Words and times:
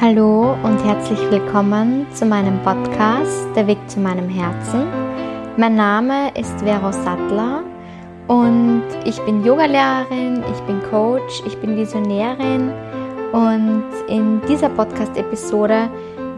Hallo 0.00 0.56
und 0.62 0.84
herzlich 0.84 1.18
willkommen 1.30 2.06
zu 2.12 2.26
meinem 2.26 2.62
Podcast 2.62 3.48
Der 3.56 3.66
Weg 3.66 3.78
zu 3.88 3.98
meinem 3.98 4.28
Herzen. 4.28 4.86
Mein 5.56 5.74
Name 5.74 6.30
ist 6.38 6.60
Vero 6.60 6.92
Sattler 6.92 7.64
und 8.28 8.84
ich 9.04 9.18
bin 9.22 9.44
Yogalehrerin, 9.44 10.44
ich 10.52 10.60
bin 10.62 10.80
Coach, 10.90 11.42
ich 11.46 11.56
bin 11.58 11.76
Visionärin 11.76 12.70
und 13.32 13.84
in 14.08 14.40
dieser 14.48 14.68
Podcast-Episode 14.68 15.88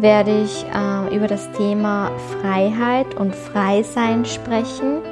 werde 0.01 0.43
ich 0.43 0.65
äh, 0.65 0.98
über 1.11 1.27
das 1.27 1.51
Thema 1.53 2.11
Freiheit 2.41 3.15
und 3.15 3.35
Freisein 3.35 4.25
sprechen. 4.25 5.03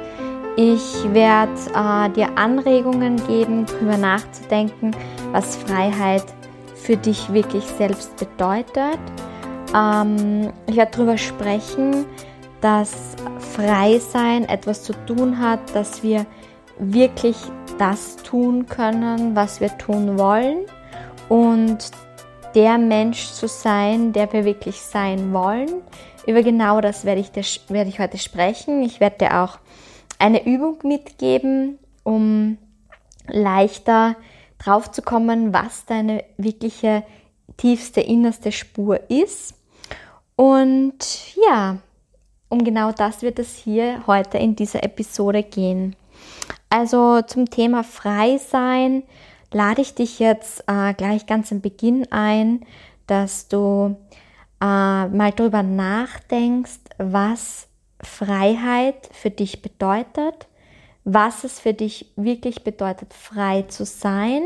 Ich 0.55 1.13
werde 1.13 1.51
äh, 1.75 2.09
dir 2.09 2.37
Anregungen 2.37 3.15
geben, 3.27 3.65
darüber 3.65 3.97
nachzudenken, 3.97 4.95
was 5.31 5.55
Freiheit 5.55 6.25
für 6.75 6.97
dich 6.97 7.31
wirklich 7.31 7.63
selbst 7.63 8.15
bedeutet. 8.17 8.99
Ähm, 9.75 10.51
ich 10.67 10.75
werde 10.75 10.91
darüber 10.91 11.17
sprechen, 11.17 12.05
dass 12.61 13.15
Freisein 13.55 14.45
etwas 14.49 14.83
zu 14.83 14.93
tun 15.05 15.39
hat, 15.39 15.59
dass 15.75 16.01
wir 16.01 16.25
wirklich 16.79 17.37
das 17.77 18.17
tun 18.17 18.65
können, 18.65 19.35
was 19.35 19.61
wir 19.61 19.77
tun 19.77 20.17
wollen 20.17 20.65
und 21.29 21.91
der 22.57 22.79
Mensch 22.79 23.27
zu 23.33 23.47
sein, 23.47 24.13
der 24.13 24.33
wir 24.33 24.43
wirklich 24.43 24.81
sein 24.81 25.31
wollen. 25.31 25.69
Über 26.25 26.41
genau 26.41 26.81
das 26.81 27.05
werde 27.05 27.21
ich, 27.21 27.61
werde 27.69 27.87
ich 27.87 27.99
heute 27.99 28.17
sprechen. 28.17 28.81
Ich 28.81 28.99
werde 28.99 29.19
dir 29.19 29.43
auch 29.43 29.59
eine 30.17 30.43
Übung 30.43 30.79
mitgeben, 30.81 31.77
um 32.01 32.57
leichter 33.27 34.15
drauf 34.57 34.89
zu 34.89 35.03
kommen, 35.03 35.53
was 35.53 35.85
deine 35.85 36.23
wirkliche 36.37 37.03
tiefste, 37.57 38.01
innerste 38.01 38.51
Spur 38.51 39.07
ist. 39.07 39.53
Und 40.35 41.35
ja, 41.47 41.77
um 42.49 42.63
genau 42.63 42.91
das 42.91 43.21
wird 43.21 43.37
es 43.37 43.55
hier 43.55 44.01
heute 44.07 44.39
in 44.39 44.55
dieser 44.55 44.83
Episode 44.83 45.43
gehen. 45.43 45.95
Also 46.71 47.21
zum 47.21 47.51
Thema 47.51 47.83
Frei 47.83 48.39
sein 48.39 49.03
lade 49.51 49.81
ich 49.81 49.95
dich 49.95 50.19
jetzt 50.19 50.63
äh, 50.67 50.93
gleich 50.93 51.25
ganz 51.25 51.51
am 51.51 51.61
Beginn 51.61 52.11
ein, 52.11 52.65
dass 53.07 53.47
du 53.47 53.97
äh, 54.61 54.65
mal 55.07 55.31
darüber 55.35 55.63
nachdenkst, 55.63 56.79
was 56.97 57.67
Freiheit 58.01 59.09
für 59.11 59.31
dich 59.31 59.61
bedeutet 59.61 60.47
was 61.09 61.45
es 61.45 61.61
für 61.61 61.73
dich 61.73 62.11
wirklich 62.17 62.65
bedeutet, 62.65 63.13
frei 63.13 63.61
zu 63.61 63.85
sein 63.85 64.43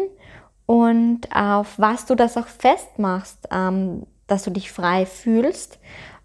und 0.67 1.21
auf 1.35 1.79
was 1.79 2.05
du 2.05 2.13
das 2.13 2.37
auch 2.37 2.45
festmachst, 2.45 3.47
ähm, 3.49 4.05
dass 4.27 4.43
du 4.43 4.51
dich 4.51 4.71
frei 4.71 5.07
fühlst. 5.07 5.79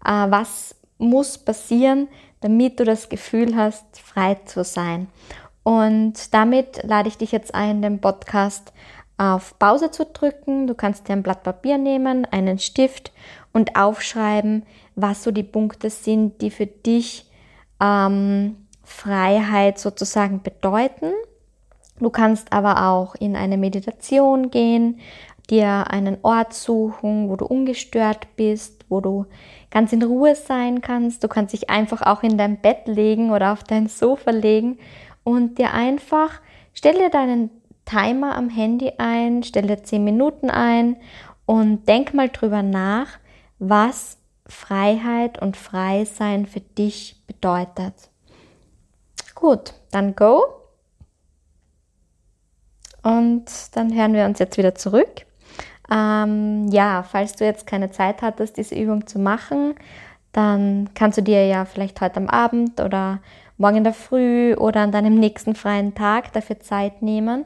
Äh, 0.05 0.29
was 0.29 0.75
muss 0.99 1.39
passieren, 1.39 2.07
damit 2.41 2.79
du 2.79 2.83
das 2.83 3.09
Gefühl 3.09 3.55
hast, 3.55 3.99
frei 3.99 4.35
zu 4.45 4.63
sein. 4.63 5.07
Und 5.67 6.33
damit 6.33 6.81
lade 6.83 7.09
ich 7.09 7.17
dich 7.17 7.33
jetzt 7.33 7.53
ein, 7.53 7.81
den 7.81 7.99
Podcast 7.99 8.71
auf 9.17 9.59
Pause 9.59 9.91
zu 9.91 10.05
drücken. 10.05 10.65
Du 10.65 10.75
kannst 10.75 11.09
dir 11.09 11.11
ein 11.11 11.23
Blatt 11.23 11.43
Papier 11.43 11.77
nehmen, 11.77 12.23
einen 12.23 12.57
Stift 12.57 13.11
und 13.51 13.75
aufschreiben, 13.75 14.63
was 14.95 15.25
so 15.25 15.31
die 15.31 15.43
Punkte 15.43 15.89
sind, 15.89 16.41
die 16.41 16.51
für 16.51 16.67
dich 16.67 17.29
ähm, 17.81 18.55
Freiheit 18.85 19.77
sozusagen 19.77 20.41
bedeuten. 20.41 21.11
Du 21.99 22.11
kannst 22.11 22.53
aber 22.53 22.87
auch 22.87 23.15
in 23.15 23.35
eine 23.35 23.57
Meditation 23.57 24.51
gehen, 24.51 25.01
dir 25.49 25.91
einen 25.91 26.19
Ort 26.21 26.53
suchen, 26.53 27.27
wo 27.27 27.35
du 27.35 27.45
ungestört 27.45 28.37
bist, 28.37 28.85
wo 28.87 29.01
du 29.01 29.25
ganz 29.69 29.91
in 29.91 30.01
Ruhe 30.01 30.33
sein 30.35 30.79
kannst. 30.79 31.25
Du 31.25 31.27
kannst 31.27 31.51
dich 31.51 31.69
einfach 31.69 32.03
auch 32.03 32.23
in 32.23 32.37
dein 32.37 32.61
Bett 32.61 32.87
legen 32.87 33.31
oder 33.31 33.51
auf 33.51 33.65
dein 33.65 33.89
Sofa 33.89 34.31
legen 34.31 34.77
und 35.27 35.57
dir 35.57 35.73
einfach, 35.73 36.39
stell 36.73 36.93
dir 36.93 37.09
deinen 37.09 37.49
Timer 37.83 38.37
am 38.37 38.47
Handy 38.47 38.93
ein, 38.97 39.43
stell 39.43 39.67
dir 39.67 39.83
10 39.83 40.01
Minuten 40.01 40.49
ein 40.49 40.95
und 41.45 41.85
denk 41.89 42.13
mal 42.13 42.29
drüber 42.29 42.63
nach, 42.63 43.19
was 43.59 44.19
Freiheit 44.45 45.41
und 45.41 45.57
Freisein 45.57 46.45
für 46.45 46.61
dich 46.61 47.21
bedeutet. 47.27 48.09
Gut, 49.35 49.73
dann 49.91 50.15
go. 50.15 50.45
Und 53.03 53.45
dann 53.73 53.93
hören 53.93 54.13
wir 54.13 54.23
uns 54.23 54.39
jetzt 54.39 54.57
wieder 54.57 54.75
zurück. 54.75 55.25
Ähm, 55.91 56.69
ja, 56.69 57.03
falls 57.03 57.33
du 57.33 57.43
jetzt 57.43 57.67
keine 57.67 57.91
Zeit 57.91 58.21
hattest, 58.21 58.55
diese 58.55 58.75
Übung 58.75 59.07
zu 59.07 59.19
machen, 59.19 59.75
dann 60.31 60.89
kannst 60.93 61.17
du 61.17 61.21
dir 61.21 61.45
ja 61.47 61.65
vielleicht 61.65 61.99
heute 61.99 62.15
am 62.15 62.29
Abend 62.29 62.79
oder 62.79 63.19
morgen 63.57 63.77
in 63.77 63.83
der 63.83 63.93
Früh 63.93 64.53
oder 64.55 64.81
an 64.81 64.91
deinem 64.91 65.15
nächsten 65.15 65.55
freien 65.55 65.95
Tag 65.95 66.33
dafür 66.33 66.59
Zeit 66.59 67.01
nehmen 67.01 67.45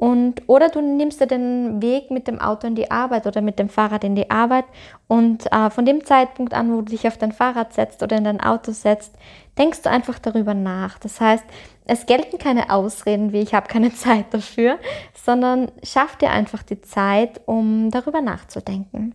und, 0.00 0.44
oder 0.46 0.70
du 0.70 0.80
nimmst 0.80 1.20
dir 1.20 1.26
den 1.26 1.82
Weg 1.82 2.10
mit 2.10 2.26
dem 2.26 2.40
Auto 2.40 2.66
in 2.66 2.74
die 2.74 2.90
Arbeit 2.90 3.26
oder 3.26 3.42
mit 3.42 3.58
dem 3.58 3.68
Fahrrad 3.68 4.02
in 4.02 4.14
die 4.14 4.30
Arbeit 4.30 4.64
und 5.08 5.52
äh, 5.52 5.68
von 5.68 5.84
dem 5.84 6.06
Zeitpunkt 6.06 6.54
an, 6.54 6.72
wo 6.72 6.76
du 6.76 6.90
dich 6.90 7.06
auf 7.06 7.18
dein 7.18 7.32
Fahrrad 7.32 7.74
setzt 7.74 8.02
oder 8.02 8.16
in 8.16 8.24
dein 8.24 8.40
Auto 8.40 8.72
setzt, 8.72 9.12
denkst 9.58 9.82
du 9.82 9.90
einfach 9.90 10.18
darüber 10.18 10.54
nach. 10.54 10.98
Das 10.98 11.20
heißt, 11.20 11.44
es 11.84 12.06
gelten 12.06 12.38
keine 12.38 12.70
Ausreden 12.70 13.34
wie 13.34 13.40
ich 13.40 13.52
habe 13.52 13.68
keine 13.68 13.92
Zeit 13.94 14.32
dafür, 14.32 14.78
sondern 15.22 15.70
schaff 15.82 16.16
dir 16.16 16.30
einfach 16.30 16.62
die 16.62 16.80
Zeit, 16.80 17.42
um 17.44 17.90
darüber 17.90 18.22
nachzudenken. 18.22 19.14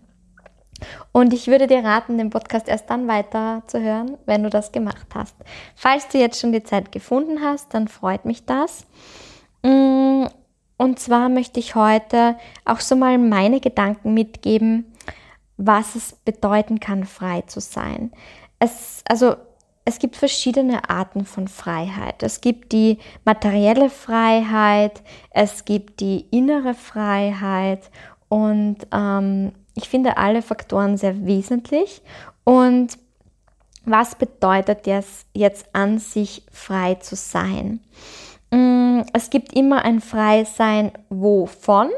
Und 1.12 1.34
ich 1.34 1.48
würde 1.48 1.68
dir 1.68 1.84
raten, 1.84 2.18
den 2.18 2.30
Podcast 2.30 2.68
erst 2.68 2.90
dann 2.90 3.08
weiter 3.08 3.64
zu 3.68 3.82
hören, 3.82 4.18
wenn 4.26 4.44
du 4.44 4.50
das 4.50 4.72
gemacht 4.72 5.08
hast. 5.14 5.36
Falls 5.76 6.08
du 6.10 6.18
jetzt 6.18 6.40
schon 6.40 6.52
die 6.52 6.64
Zeit 6.64 6.92
gefunden 6.92 7.42
hast, 7.42 7.74
dann 7.74 7.88
freut 7.88 8.26
mich 8.26 8.46
das. 8.46 8.86
Mm, 9.64 10.26
und 10.78 11.00
zwar 11.00 11.30
möchte 11.30 11.60
ich 11.60 11.76
heute 11.76 12.36
auch 12.66 12.82
so 12.82 12.96
mal 12.96 13.18
meine 13.18 13.62
Gedanken 13.62 14.14
mitgeben, 14.14 14.92
was 15.58 15.96
es 15.96 16.14
bedeuten 16.26 16.80
kann, 16.80 17.06
frei 17.06 17.42
zu 17.42 17.62
sein. 17.62 18.12
Es, 18.60 19.02
also, 19.08 19.36
es 19.86 20.00
gibt 20.00 20.18
verschiedene 20.18 20.90
Arten 20.90 21.26
von 21.26 21.48
Freiheit. 21.48 22.24
Es 22.24 22.42
gibt 22.42 22.74
die 22.74 22.98
materielle 23.24 23.90
Freiheit, 23.90 25.02
es 25.30 25.64
gibt 25.64 26.00
die 26.00 26.26
innere 26.32 26.74
Freiheit 26.74 27.92
und 28.28 28.78
ähm, 28.92 29.54
ich 29.76 29.90
finde 29.90 30.18
alle 30.18 30.42
Faktoren 30.42 30.98
sehr 30.98 31.26
wesentlich. 31.26 32.02
Und 32.44 32.98
was 33.86 34.16
bedeutet 34.16 34.88
es 34.88 35.26
jetzt 35.34 35.68
an 35.74 36.00
sich 36.00 36.44
frei 36.52 36.96
zu 36.96 37.16
sein? 37.16 37.82
Mm, 38.52 39.02
es 39.14 39.30
gibt 39.30 39.54
immer 39.54 39.84
ein 39.84 40.02
Freisein 40.02 40.92
wovon 41.10 41.90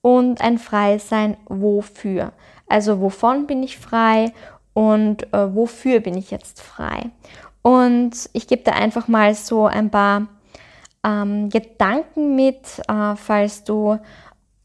und 0.00 0.40
ein 0.40 0.58
Freisein 0.58 1.36
wofür. 1.46 2.32
Also 2.68 3.00
wovon 3.00 3.46
bin 3.46 3.62
ich 3.62 3.78
frei 3.78 4.32
und 4.72 5.32
äh, 5.32 5.54
wofür 5.54 6.00
bin 6.00 6.16
ich 6.16 6.30
jetzt 6.30 6.60
frei. 6.60 7.10
Und 7.62 8.30
ich 8.32 8.46
gebe 8.46 8.62
dir 8.62 8.74
einfach 8.74 9.08
mal 9.08 9.34
so 9.34 9.66
ein 9.66 9.90
paar 9.90 10.28
ähm, 11.04 11.48
Gedanken 11.50 12.36
mit, 12.36 12.80
äh, 12.88 13.16
falls 13.16 13.64
du 13.64 13.98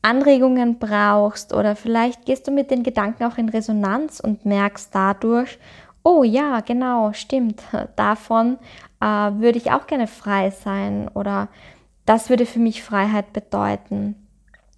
Anregungen 0.01 0.79
brauchst 0.79 1.53
oder 1.53 1.75
vielleicht 1.75 2.25
gehst 2.25 2.47
du 2.47 2.51
mit 2.51 2.71
den 2.71 2.83
Gedanken 2.83 3.23
auch 3.23 3.37
in 3.37 3.49
Resonanz 3.49 4.19
und 4.19 4.45
merkst 4.45 4.93
dadurch, 4.93 5.59
oh 6.03 6.23
ja, 6.23 6.61
genau, 6.61 7.13
stimmt, 7.13 7.61
davon 7.95 8.57
äh, 8.99 9.05
würde 9.05 9.57
ich 9.57 9.71
auch 9.71 9.87
gerne 9.87 10.07
frei 10.07 10.49
sein 10.49 11.07
oder 11.13 11.49
das 12.05 12.29
würde 12.29 12.45
für 12.45 12.59
mich 12.59 12.83
Freiheit 12.83 13.31
bedeuten. 13.33 14.15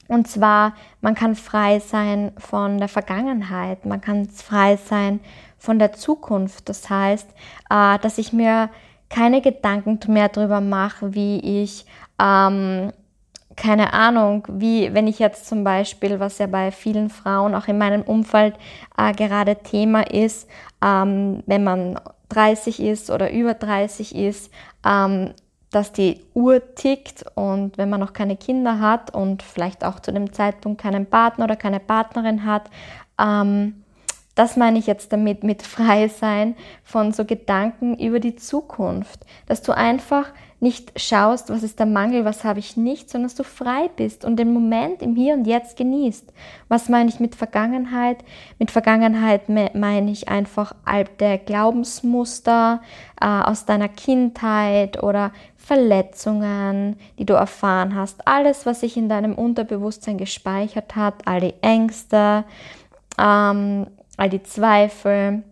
Und 0.10 0.28
zwar, 0.28 0.74
man 1.02 1.16
kann 1.16 1.36
frei 1.36 1.80
sein 1.80 2.34
von 2.38 2.78
der 2.78 2.90
Vergangenheit, 2.90 3.86
man 3.86 4.02
kann 4.02 4.28
frei 4.28 4.76
sein 4.76 5.22
von 5.58 5.80
der 5.80 5.94
Zukunft. 5.94 6.68
Das 6.68 6.90
heißt, 6.90 7.30
äh, 7.70 7.98
dass 8.00 8.18
ich 8.18 8.34
mir 8.34 8.70
keine 9.10 9.42
Gedanken 9.42 10.00
mehr 10.12 10.28
darüber 10.28 10.60
mache, 10.60 11.14
wie 11.14 11.64
ich, 11.64 11.86
ähm, 12.22 12.92
keine 13.56 13.94
Ahnung, 13.94 14.48
wie 14.50 14.94
wenn 14.94 15.08
ich 15.08 15.20
jetzt 15.20 15.48
zum 15.48 15.64
Beispiel, 15.64 16.20
was 16.20 16.38
ja 16.38 16.48
bei 16.48 16.72
vielen 16.72 17.10
Frauen 17.10 17.56
auch 17.56 17.68
in 17.68 17.78
meinem 17.78 18.02
Umfeld 18.02 18.56
äh, 18.98 19.14
gerade 19.14 19.58
Thema 19.58 20.02
ist, 20.10 20.48
ähm, 20.84 21.44
wenn 21.46 21.64
man 21.64 22.00
30 22.30 22.80
ist 22.82 23.10
oder 23.10 23.32
über 23.32 23.54
30 23.54 24.16
ist, 24.16 24.52
ähm, 24.86 25.34
dass 25.72 25.92
die 25.92 26.22
Uhr 26.34 26.76
tickt 26.76 27.26
und 27.36 27.78
wenn 27.78 27.90
man 27.90 28.00
noch 28.00 28.14
keine 28.14 28.38
Kinder 28.38 28.80
hat 28.80 29.14
und 29.14 29.42
vielleicht 29.42 29.84
auch 29.84 30.00
zu 30.00 30.12
dem 30.12 30.32
Zeitpunkt 30.32 30.82
keinen 30.82 31.06
Partner 31.06 31.46
oder 31.46 31.56
keine 31.56 31.80
Partnerin 31.80 32.46
hat, 32.46 32.70
ähm, 33.20 33.83
das 34.36 34.58
meine 34.58 34.80
ich 34.80 34.88
jetzt 34.88 35.14
damit 35.14 35.44
mit 35.44 35.62
frei 35.62 36.08
sein 36.08 36.56
von 36.84 37.12
so 37.12 37.26
Gedanken 37.26 37.98
über 37.98 38.20
die 38.20 38.36
Zukunft, 38.36 39.26
dass 39.48 39.62
du 39.62 39.76
einfach 39.76 40.30
nicht 40.64 40.98
schaust, 41.00 41.50
was 41.50 41.62
ist 41.62 41.78
der 41.78 41.86
Mangel, 41.86 42.24
was 42.24 42.46
habe 42.46 42.60
ich 42.60 42.78
nicht, 42.78 43.10
sondern 43.10 43.28
dass 43.28 43.36
du 43.36 43.44
frei 43.44 43.90
bist 43.96 44.24
und 44.24 44.38
den 44.38 44.54
Moment 44.54 45.02
im 45.02 45.14
Hier 45.16 45.34
und 45.34 45.46
Jetzt 45.46 45.76
genießt. 45.76 46.32
Was 46.70 46.88
meine 46.88 47.10
ich 47.10 47.20
mit 47.20 47.36
Vergangenheit? 47.36 48.24
Mit 48.60 48.72
Vergangenheit 48.72 49.50
meine 49.50 50.10
ich 50.10 50.30
einfach 50.30 50.74
alte 50.86 51.38
Glaubensmuster 51.46 52.82
äh, 53.20 53.26
aus 53.26 53.66
deiner 53.66 53.90
Kindheit 53.90 55.04
oder 55.04 55.34
Verletzungen, 55.58 56.98
die 57.20 57.26
du 57.26 57.34
erfahren 57.34 57.96
hast, 57.96 58.26
alles, 58.26 58.66
was 58.66 58.80
sich 58.80 58.96
in 58.96 59.10
deinem 59.10 59.36
Unterbewusstsein 59.36 60.18
gespeichert 60.18 60.96
hat, 60.96 61.26
all 61.26 61.42
die 61.42 61.56
Ängste, 61.62 62.46
ähm, 63.20 63.88
all 64.18 64.30
die 64.30 64.44
Zweifel, 64.44 65.44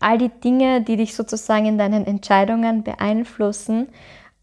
all 0.00 0.18
die 0.18 0.28
Dinge, 0.28 0.82
die 0.82 0.96
dich 0.96 1.14
sozusagen 1.14 1.66
in 1.66 1.78
deinen 1.78 2.06
Entscheidungen 2.06 2.82
beeinflussen, 2.82 3.88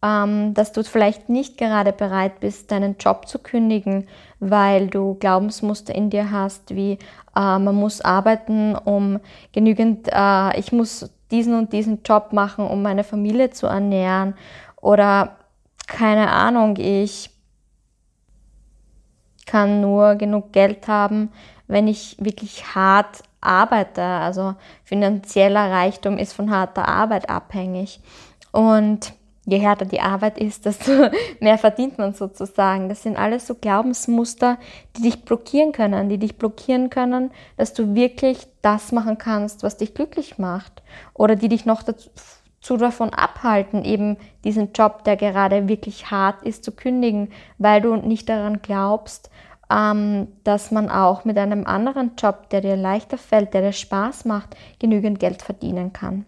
ähm, 0.03 0.53
dass 0.53 0.71
du 0.71 0.83
vielleicht 0.83 1.29
nicht 1.29 1.57
gerade 1.57 1.91
bereit 1.93 2.39
bist, 2.39 2.71
deinen 2.71 2.97
Job 2.97 3.27
zu 3.27 3.39
kündigen, 3.39 4.07
weil 4.39 4.87
du 4.87 5.15
Glaubensmuster 5.15 5.93
in 5.93 6.09
dir 6.09 6.31
hast, 6.31 6.75
wie 6.75 6.93
äh, 6.93 7.59
man 7.59 7.75
muss 7.75 8.01
arbeiten, 8.01 8.75
um 8.75 9.19
genügend, 9.51 10.09
äh, 10.11 10.59
ich 10.59 10.71
muss 10.71 11.11
diesen 11.29 11.53
und 11.53 11.71
diesen 11.71 12.01
Job 12.03 12.33
machen, 12.33 12.65
um 12.65 12.81
meine 12.81 13.03
Familie 13.03 13.51
zu 13.51 13.67
ernähren 13.67 14.33
oder 14.81 15.37
keine 15.87 16.31
Ahnung, 16.31 16.75
ich 16.77 17.29
kann 19.45 19.81
nur 19.81 20.15
genug 20.15 20.53
Geld 20.53 20.87
haben, 20.87 21.31
wenn 21.67 21.87
ich 21.87 22.15
wirklich 22.19 22.75
hart 22.75 23.23
arbeite. 23.41 24.01
Also 24.01 24.55
finanzieller 24.83 25.71
Reichtum 25.71 26.17
ist 26.17 26.33
von 26.33 26.51
harter 26.51 26.87
Arbeit 26.87 27.29
abhängig. 27.29 27.99
Und 28.51 29.13
je 29.45 29.57
härter 29.57 29.85
die 29.85 30.01
Arbeit 30.01 30.37
ist, 30.37 30.65
desto 30.65 30.91
mehr 31.39 31.57
verdient 31.57 31.97
man 31.97 32.13
sozusagen. 32.13 32.89
Das 32.89 33.03
sind 33.03 33.17
alles 33.17 33.47
so 33.47 33.55
Glaubensmuster, 33.55 34.57
die 34.95 35.03
dich 35.03 35.25
blockieren 35.25 35.71
können, 35.71 36.09
die 36.09 36.17
dich 36.17 36.37
blockieren 36.37 36.89
können, 36.89 37.31
dass 37.57 37.73
du 37.73 37.95
wirklich 37.95 38.47
das 38.61 38.91
machen 38.91 39.17
kannst, 39.17 39.63
was 39.63 39.77
dich 39.77 39.93
glücklich 39.93 40.37
macht. 40.37 40.83
Oder 41.13 41.35
die 41.35 41.49
dich 41.49 41.65
noch 41.65 41.83
dazu 41.83 42.77
davon 42.77 43.09
abhalten, 43.11 43.83
eben 43.83 44.17
diesen 44.43 44.71
Job, 44.73 45.03
der 45.03 45.17
gerade 45.17 45.67
wirklich 45.67 46.11
hart 46.11 46.43
ist, 46.43 46.63
zu 46.63 46.71
kündigen, 46.71 47.29
weil 47.57 47.81
du 47.81 47.95
nicht 47.95 48.29
daran 48.29 48.61
glaubst, 48.61 49.31
ähm, 49.71 50.27
dass 50.43 50.71
man 50.71 50.89
auch 50.89 51.23
mit 51.23 51.37
einem 51.37 51.65
anderen 51.65 52.11
Job, 52.17 52.49
der 52.49 52.61
dir 52.61 52.75
leichter 52.75 53.17
fällt, 53.17 53.53
der 53.53 53.61
dir 53.61 53.73
Spaß 53.73 54.25
macht, 54.25 54.57
genügend 54.79 55.19
Geld 55.19 55.41
verdienen 55.41 55.93
kann. 55.93 56.25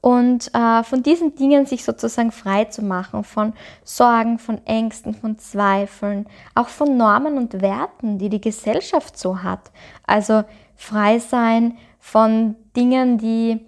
Und 0.00 0.54
äh, 0.54 0.82
von 0.84 1.02
diesen 1.02 1.34
Dingen 1.34 1.66
sich 1.66 1.84
sozusagen 1.84 2.30
frei 2.30 2.66
zu 2.66 2.82
machen, 2.82 3.24
von 3.24 3.52
Sorgen, 3.84 4.38
von 4.38 4.64
Ängsten, 4.64 5.14
von 5.14 5.38
Zweifeln, 5.38 6.26
auch 6.54 6.68
von 6.68 6.96
Normen 6.96 7.36
und 7.36 7.60
Werten, 7.60 8.18
die 8.18 8.28
die 8.28 8.40
Gesellschaft 8.40 9.18
so 9.18 9.42
hat. 9.42 9.70
Also 10.06 10.44
frei 10.76 11.18
sein 11.18 11.76
von 11.98 12.54
Dingen, 12.76 13.18
die 13.18 13.66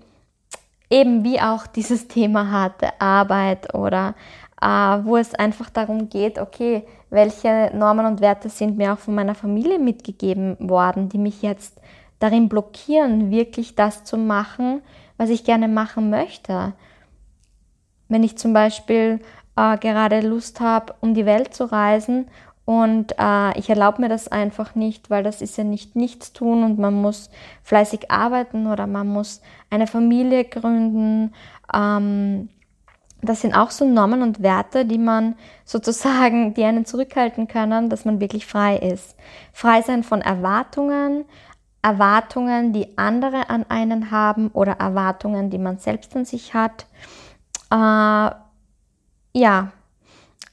eben 0.90 1.24
wie 1.24 1.40
auch 1.40 1.66
dieses 1.66 2.06
Thema 2.06 2.50
hatte, 2.50 3.00
Arbeit 3.00 3.74
oder 3.74 4.14
äh, 4.60 4.66
wo 4.66 5.16
es 5.16 5.34
einfach 5.34 5.70
darum 5.70 6.08
geht, 6.08 6.38
okay, 6.38 6.86
welche 7.10 7.70
Normen 7.74 8.06
und 8.06 8.20
Werte 8.20 8.48
sind 8.48 8.76
mir 8.76 8.92
auch 8.92 8.98
von 8.98 9.14
meiner 9.14 9.34
Familie 9.34 9.78
mitgegeben 9.78 10.56
worden, 10.58 11.08
die 11.08 11.18
mich 11.18 11.42
jetzt 11.42 11.80
darin 12.18 12.48
blockieren, 12.48 13.30
wirklich 13.30 13.74
das 13.74 14.04
zu 14.04 14.16
machen, 14.16 14.82
was 15.16 15.30
ich 15.30 15.44
gerne 15.44 15.68
machen 15.68 16.10
möchte. 16.10 16.74
Wenn 18.08 18.22
ich 18.22 18.38
zum 18.38 18.52
Beispiel 18.52 19.20
äh, 19.56 19.76
gerade 19.78 20.20
Lust 20.20 20.60
habe, 20.60 20.94
um 21.00 21.14
die 21.14 21.26
Welt 21.26 21.54
zu 21.54 21.70
reisen 21.70 22.26
und 22.64 23.14
äh, 23.18 23.58
ich 23.58 23.70
erlaube 23.70 24.02
mir 24.02 24.08
das 24.08 24.28
einfach 24.28 24.74
nicht, 24.74 25.08
weil 25.08 25.22
das 25.22 25.40
ist 25.40 25.56
ja 25.56 25.64
nicht 25.64 25.96
nichts 25.96 26.32
tun 26.32 26.62
und 26.64 26.78
man 26.78 26.94
muss 26.94 27.30
fleißig 27.62 28.10
arbeiten 28.10 28.66
oder 28.66 28.86
man 28.86 29.08
muss 29.08 29.40
eine 29.70 29.86
Familie 29.86 30.44
gründen. 30.44 31.32
Ähm, 31.74 32.50
das 33.20 33.40
sind 33.40 33.54
auch 33.54 33.70
so 33.70 33.84
Normen 33.84 34.22
und 34.22 34.42
Werte, 34.42 34.84
die 34.84 34.98
man 34.98 35.36
sozusagen, 35.64 36.54
die 36.54 36.64
einen 36.64 36.86
zurückhalten 36.86 37.48
können, 37.48 37.90
dass 37.90 38.04
man 38.04 38.20
wirklich 38.20 38.46
frei 38.46 38.76
ist. 38.76 39.16
Frei 39.52 39.82
sein 39.82 40.04
von 40.04 40.20
Erwartungen, 40.20 41.24
Erwartungen, 41.82 42.72
die 42.72 42.96
andere 42.96 43.50
an 43.50 43.66
einen 43.68 44.10
haben 44.10 44.48
oder 44.48 44.72
Erwartungen, 44.72 45.50
die 45.50 45.58
man 45.58 45.78
selbst 45.78 46.14
an 46.14 46.24
sich 46.24 46.54
hat. 46.54 46.86
Äh, 47.70 48.30
ja, 49.32 49.72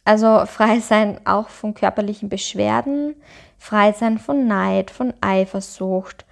also 0.03 0.45
frei 0.45 0.79
sein 0.79 1.19
auch 1.25 1.49
von 1.49 1.73
körperlichen 1.73 2.29
Beschwerden, 2.29 3.15
frei 3.57 3.91
sein 3.91 4.17
von 4.17 4.47
Neid, 4.47 4.91
von 4.91 5.13
Eifersucht 5.21 6.25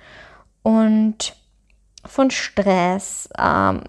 und 0.61 1.35
von 2.05 2.31
Stress. 2.31 3.29
Ähm, 3.37 3.83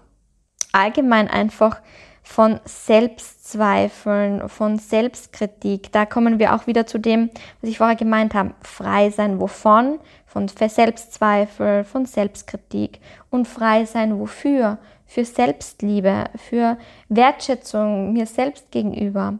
allgemein 0.71 1.27
einfach 1.27 1.81
von 2.25 2.59
Selbstzweifeln, 2.65 4.49
von 4.49 4.79
Selbstkritik. 4.79 5.91
Da 5.91 6.07
kommen 6.07 6.39
wir 6.39 6.55
auch 6.55 6.65
wieder 6.65 6.87
zu 6.87 6.97
dem, 6.97 7.29
was 7.61 7.69
ich 7.69 7.77
vorher 7.77 7.95
gemeint 7.95 8.33
habe. 8.33 8.55
Frei 8.61 9.11
sein 9.11 9.39
wovon? 9.39 9.99
Von 10.25 10.47
Selbstzweifel, 10.47 11.83
von 11.83 12.07
Selbstkritik. 12.07 12.99
Und 13.29 13.47
frei 13.47 13.85
sein 13.85 14.19
wofür? 14.19 14.79
Für 15.05 15.23
Selbstliebe, 15.23 16.25
für 16.35 16.77
Wertschätzung 17.09 18.11
mir 18.11 18.25
selbst 18.25 18.71
gegenüber. 18.71 19.37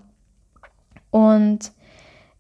Und 1.10 1.72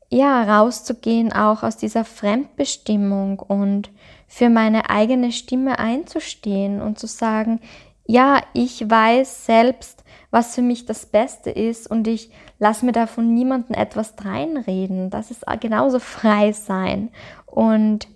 ja, 0.09 0.43
rauszugehen 0.43 1.33
auch 1.33 1.63
aus 1.63 1.75
dieser 1.75 2.05
Fremdbestimmung 2.05 3.39
und 3.39 3.89
für 4.27 4.49
meine 4.49 4.91
eigene 4.91 5.31
Stimme 5.31 5.79
einzustehen 5.79 6.81
und 6.81 6.99
zu 6.99 7.07
sagen, 7.07 7.59
ja, 8.07 8.41
ich 8.53 8.89
weiß 8.89 9.45
selbst, 9.45 10.03
was 10.31 10.55
für 10.55 10.61
mich 10.61 10.85
das 10.85 11.05
Beste 11.05 11.49
ist 11.49 11.89
und 11.89 12.07
ich 12.07 12.29
lasse 12.59 12.85
mir 12.85 12.91
da 12.91 13.07
von 13.07 13.33
niemandem 13.33 13.75
etwas 13.75 14.13
reinreden. 14.23 15.09
Das 15.09 15.31
ist 15.31 15.45
genauso 15.59 15.99
frei 15.99 16.51
sein 16.51 17.09
und 17.45 18.07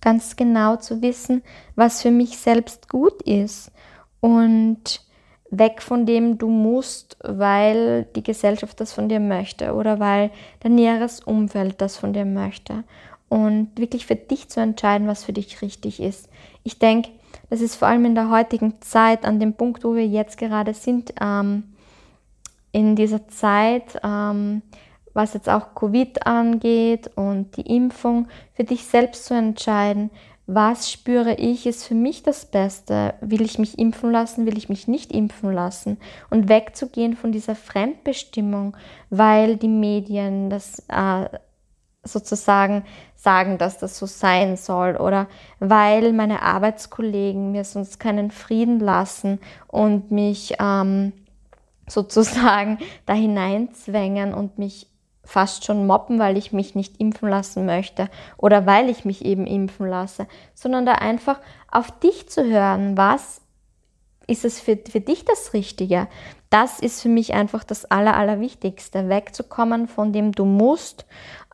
ganz 0.00 0.36
genau 0.36 0.76
zu 0.76 1.00
wissen, 1.00 1.42
was 1.74 2.02
für 2.02 2.10
mich 2.10 2.38
selbst 2.38 2.88
gut 2.88 3.22
ist 3.22 3.70
und 4.20 5.00
weg 5.50 5.82
von 5.82 6.06
dem 6.06 6.38
du 6.38 6.48
musst, 6.48 7.16
weil 7.22 8.04
die 8.16 8.22
Gesellschaft 8.22 8.80
das 8.80 8.92
von 8.92 9.08
dir 9.08 9.20
möchte 9.20 9.74
oder 9.74 10.00
weil 10.00 10.30
dein 10.60 10.74
näheres 10.74 11.20
Umfeld 11.20 11.80
das 11.80 11.96
von 11.96 12.12
dir 12.12 12.24
möchte 12.24 12.84
und 13.28 13.70
wirklich 13.76 14.06
für 14.06 14.16
dich 14.16 14.48
zu 14.48 14.60
entscheiden, 14.60 15.08
was 15.08 15.24
für 15.24 15.32
dich 15.32 15.62
richtig 15.62 16.00
ist. 16.00 16.28
Ich 16.64 16.78
denke, 16.78 17.10
das 17.52 17.60
ist 17.60 17.76
vor 17.76 17.86
allem 17.86 18.06
in 18.06 18.14
der 18.14 18.30
heutigen 18.30 18.80
Zeit, 18.80 19.26
an 19.26 19.38
dem 19.38 19.52
Punkt, 19.52 19.84
wo 19.84 19.94
wir 19.94 20.06
jetzt 20.06 20.38
gerade 20.38 20.72
sind, 20.72 21.12
ähm, 21.20 21.64
in 22.72 22.96
dieser 22.96 23.28
Zeit, 23.28 24.00
ähm, 24.02 24.62
was 25.12 25.34
jetzt 25.34 25.50
auch 25.50 25.74
Covid 25.74 26.26
angeht 26.26 27.10
und 27.14 27.54
die 27.58 27.76
Impfung, 27.76 28.28
für 28.54 28.64
dich 28.64 28.86
selbst 28.86 29.26
zu 29.26 29.34
entscheiden, 29.34 30.08
was 30.46 30.90
spüre 30.90 31.34
ich, 31.34 31.66
ist 31.66 31.86
für 31.86 31.94
mich 31.94 32.22
das 32.22 32.46
Beste. 32.46 33.12
Will 33.20 33.42
ich 33.42 33.58
mich 33.58 33.78
impfen 33.78 34.10
lassen, 34.10 34.46
will 34.46 34.56
ich 34.56 34.70
mich 34.70 34.88
nicht 34.88 35.12
impfen 35.12 35.52
lassen? 35.52 35.98
Und 36.30 36.48
wegzugehen 36.48 37.16
von 37.16 37.32
dieser 37.32 37.54
Fremdbestimmung, 37.54 38.78
weil 39.10 39.58
die 39.58 39.68
Medien 39.68 40.48
das 40.48 40.82
äh, 40.88 41.28
sozusagen 42.04 42.84
sagen, 43.14 43.58
dass 43.58 43.78
das 43.78 43.98
so 43.98 44.06
sein 44.06 44.56
soll 44.56 44.96
oder 44.96 45.28
weil 45.60 46.12
meine 46.12 46.42
Arbeitskollegen 46.42 47.52
mir 47.52 47.64
sonst 47.64 48.00
keinen 48.00 48.30
Frieden 48.30 48.80
lassen 48.80 49.38
und 49.68 50.10
mich 50.10 50.54
ähm, 50.58 51.12
sozusagen 51.88 52.78
da 53.06 53.12
hineinzwängen 53.12 54.34
und 54.34 54.58
mich 54.58 54.88
fast 55.24 55.64
schon 55.64 55.86
mobben, 55.86 56.18
weil 56.18 56.36
ich 56.36 56.52
mich 56.52 56.74
nicht 56.74 56.98
impfen 57.00 57.28
lassen 57.28 57.64
möchte 57.64 58.08
oder 58.36 58.66
weil 58.66 58.90
ich 58.90 59.04
mich 59.04 59.24
eben 59.24 59.46
impfen 59.46 59.86
lasse, 59.86 60.26
sondern 60.54 60.84
da 60.84 60.94
einfach 60.94 61.38
auf 61.70 61.92
dich 62.00 62.28
zu 62.28 62.44
hören, 62.44 62.96
was 62.96 63.40
ist 64.26 64.44
es 64.44 64.60
für, 64.60 64.76
für 64.76 65.00
dich 65.00 65.24
das 65.24 65.52
Richtige? 65.52 66.08
Das 66.50 66.80
ist 66.80 67.00
für 67.00 67.08
mich 67.08 67.34
einfach 67.34 67.64
das 67.64 67.90
Aller, 67.90 68.16
Allerwichtigste, 68.16 69.08
wegzukommen 69.08 69.88
von 69.88 70.12
dem 70.12 70.32
du 70.32 70.44
musst 70.44 71.06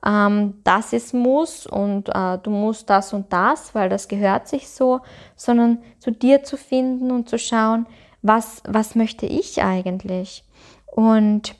ähm, 0.05 0.61
das 0.65 0.93
ist 0.93 1.15
muss 1.15 1.67
und 1.67 2.09
äh, 2.09 2.39
du 2.39 2.51
musst 2.51 2.89
das 2.91 3.13
und 3.13 3.33
das, 3.33 3.75
weil 3.75 3.89
das 3.89 4.09
gehört 4.09 4.49
sich 4.49 4.69
so, 4.69 5.01
sondern 5.37 5.79
zu 5.99 6.11
dir 6.11 6.45
zu 6.45 6.57
finden 6.57 7.11
und 7.11 7.29
zu 7.29 7.39
schauen, 7.39 7.87
was, 8.23 8.63
was 8.67 8.95
möchte 8.95 9.27
ich 9.27 9.63
eigentlich? 9.63 10.45
Und 10.87 11.55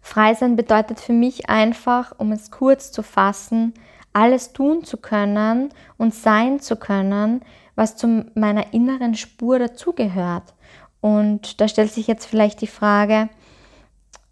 frei 0.00 0.34
sein 0.34 0.56
bedeutet 0.56 1.00
für 1.00 1.12
mich 1.12 1.48
einfach, 1.48 2.12
um 2.18 2.32
es 2.32 2.50
kurz 2.50 2.92
zu 2.92 3.02
fassen, 3.02 3.74
alles 4.12 4.52
tun 4.52 4.84
zu 4.84 4.96
können 4.96 5.70
und 5.96 6.14
sein 6.14 6.60
zu 6.60 6.76
können, 6.76 7.42
was 7.76 7.96
zu 7.96 8.26
meiner 8.34 8.72
inneren 8.72 9.14
Spur 9.14 9.58
dazugehört. 9.58 10.54
Und 11.00 11.60
da 11.60 11.68
stellt 11.68 11.92
sich 11.92 12.06
jetzt 12.06 12.26
vielleicht 12.26 12.60
die 12.60 12.66
Frage, 12.66 13.28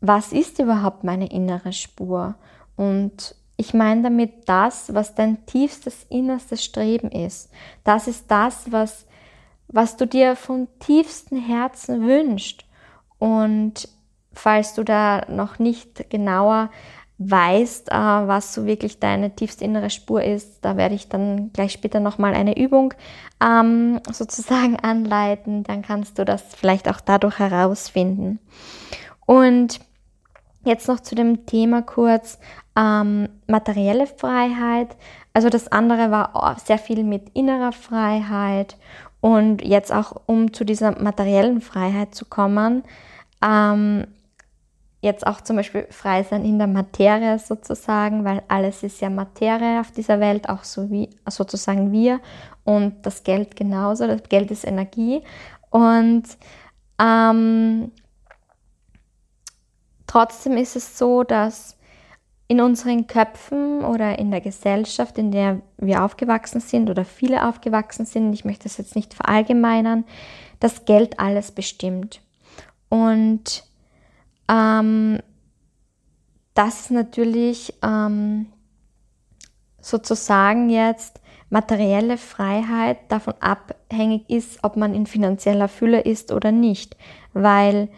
was 0.00 0.32
ist 0.32 0.58
überhaupt 0.58 1.04
meine 1.04 1.30
innere 1.30 1.72
Spur? 1.72 2.34
Und 2.78 3.34
ich 3.56 3.74
meine 3.74 4.02
damit 4.02 4.48
das, 4.48 4.94
was 4.94 5.16
dein 5.16 5.44
tiefstes 5.46 6.06
innerstes 6.08 6.64
Streben 6.64 7.10
ist. 7.10 7.50
Das 7.82 8.06
ist 8.06 8.30
das, 8.30 8.70
was, 8.70 9.04
was 9.66 9.96
du 9.96 10.06
dir 10.06 10.36
von 10.36 10.68
tiefstem 10.78 11.38
Herzen 11.44 12.06
wünschst. 12.06 12.64
Und 13.18 13.88
falls 14.32 14.74
du 14.74 14.84
da 14.84 15.26
noch 15.28 15.58
nicht 15.58 16.08
genauer 16.08 16.70
weißt, 17.18 17.90
äh, 17.90 17.94
was 17.94 18.54
so 18.54 18.64
wirklich 18.64 19.00
deine 19.00 19.34
tiefste 19.34 19.64
innere 19.64 19.90
Spur 19.90 20.22
ist, 20.22 20.64
da 20.64 20.76
werde 20.76 20.94
ich 20.94 21.08
dann 21.08 21.52
gleich 21.52 21.72
später 21.72 21.98
nochmal 21.98 22.34
eine 22.34 22.56
Übung 22.56 22.94
ähm, 23.42 23.98
sozusagen 24.08 24.76
anleiten. 24.82 25.64
Dann 25.64 25.82
kannst 25.82 26.20
du 26.20 26.24
das 26.24 26.42
vielleicht 26.54 26.88
auch 26.88 27.00
dadurch 27.00 27.40
herausfinden. 27.40 28.38
Und 29.26 29.80
jetzt 30.68 30.86
noch 30.88 31.00
zu 31.00 31.14
dem 31.14 31.46
Thema 31.46 31.82
kurz 31.82 32.38
ähm, 32.76 33.28
materielle 33.46 34.06
Freiheit. 34.06 34.96
Also 35.34 35.48
das 35.48 35.68
andere 35.68 36.10
war 36.10 36.56
sehr 36.64 36.78
viel 36.78 37.02
mit 37.02 37.30
innerer 37.34 37.72
Freiheit 37.72 38.76
und 39.20 39.62
jetzt 39.62 39.92
auch 39.92 40.12
um 40.26 40.52
zu 40.52 40.64
dieser 40.64 41.00
materiellen 41.00 41.60
Freiheit 41.60 42.14
zu 42.14 42.24
kommen. 42.24 42.84
Ähm, 43.42 44.06
jetzt 45.00 45.26
auch 45.26 45.40
zum 45.40 45.56
Beispiel 45.56 45.86
frei 45.90 46.22
sein 46.22 46.44
in 46.44 46.58
der 46.58 46.66
Materie 46.66 47.38
sozusagen, 47.38 48.24
weil 48.24 48.42
alles 48.48 48.82
ist 48.82 49.00
ja 49.00 49.10
Materie 49.10 49.80
auf 49.80 49.92
dieser 49.92 50.20
Welt, 50.20 50.48
auch 50.48 50.64
so 50.64 50.90
wie 50.90 51.10
sozusagen 51.28 51.92
wir 51.92 52.20
und 52.64 53.06
das 53.06 53.22
Geld 53.22 53.56
genauso. 53.56 54.06
Das 54.06 54.22
Geld 54.28 54.50
ist 54.50 54.64
Energie 54.64 55.22
und 55.70 56.24
ähm, 57.00 57.92
trotzdem 60.08 60.56
ist 60.56 60.74
es 60.74 60.98
so, 60.98 61.22
dass 61.22 61.78
in 62.48 62.60
unseren 62.60 63.06
Köpfen 63.06 63.84
oder 63.84 64.18
in 64.18 64.30
der 64.30 64.40
Gesellschaft, 64.40 65.18
in 65.18 65.30
der 65.30 65.60
wir 65.76 66.02
aufgewachsen 66.02 66.60
sind 66.60 66.90
oder 66.90 67.04
viele 67.04 67.46
aufgewachsen 67.46 68.06
sind, 68.06 68.32
ich 68.32 68.44
möchte 68.44 68.64
das 68.64 68.78
jetzt 68.78 68.96
nicht 68.96 69.14
verallgemeinern, 69.14 70.04
das 70.58 70.86
Geld 70.86 71.20
alles 71.20 71.52
bestimmt. 71.52 72.22
Und 72.88 73.64
ähm, 74.48 75.20
dass 76.54 76.88
natürlich 76.88 77.74
ähm, 77.82 78.46
sozusagen 79.80 80.70
jetzt 80.70 81.20
materielle 81.50 82.16
Freiheit 82.16 82.98
davon 83.12 83.34
abhängig 83.40 84.28
ist, 84.28 84.58
ob 84.64 84.76
man 84.76 84.94
in 84.94 85.06
finanzieller 85.06 85.68
Fülle 85.68 86.00
ist 86.00 86.32
oder 86.32 86.50
nicht. 86.50 86.96
Weil 87.34 87.90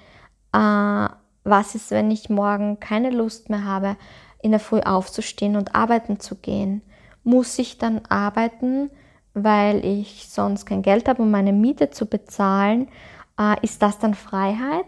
äh, 0.52 1.08
was 1.50 1.74
ist, 1.74 1.90
wenn 1.90 2.10
ich 2.10 2.30
morgen 2.30 2.80
keine 2.80 3.10
Lust 3.10 3.50
mehr 3.50 3.64
habe, 3.64 3.96
in 4.42 4.52
der 4.52 4.60
Früh 4.60 4.80
aufzustehen 4.80 5.56
und 5.56 5.74
arbeiten 5.74 6.20
zu 6.20 6.36
gehen? 6.36 6.82
Muss 7.24 7.58
ich 7.58 7.78
dann 7.78 8.00
arbeiten, 8.08 8.90
weil 9.34 9.84
ich 9.84 10.28
sonst 10.28 10.64
kein 10.64 10.82
Geld 10.82 11.08
habe, 11.08 11.22
um 11.22 11.30
meine 11.30 11.52
Miete 11.52 11.90
zu 11.90 12.06
bezahlen? 12.06 12.88
Äh, 13.38 13.56
ist 13.62 13.82
das 13.82 13.98
dann 13.98 14.14
Freiheit? 14.14 14.86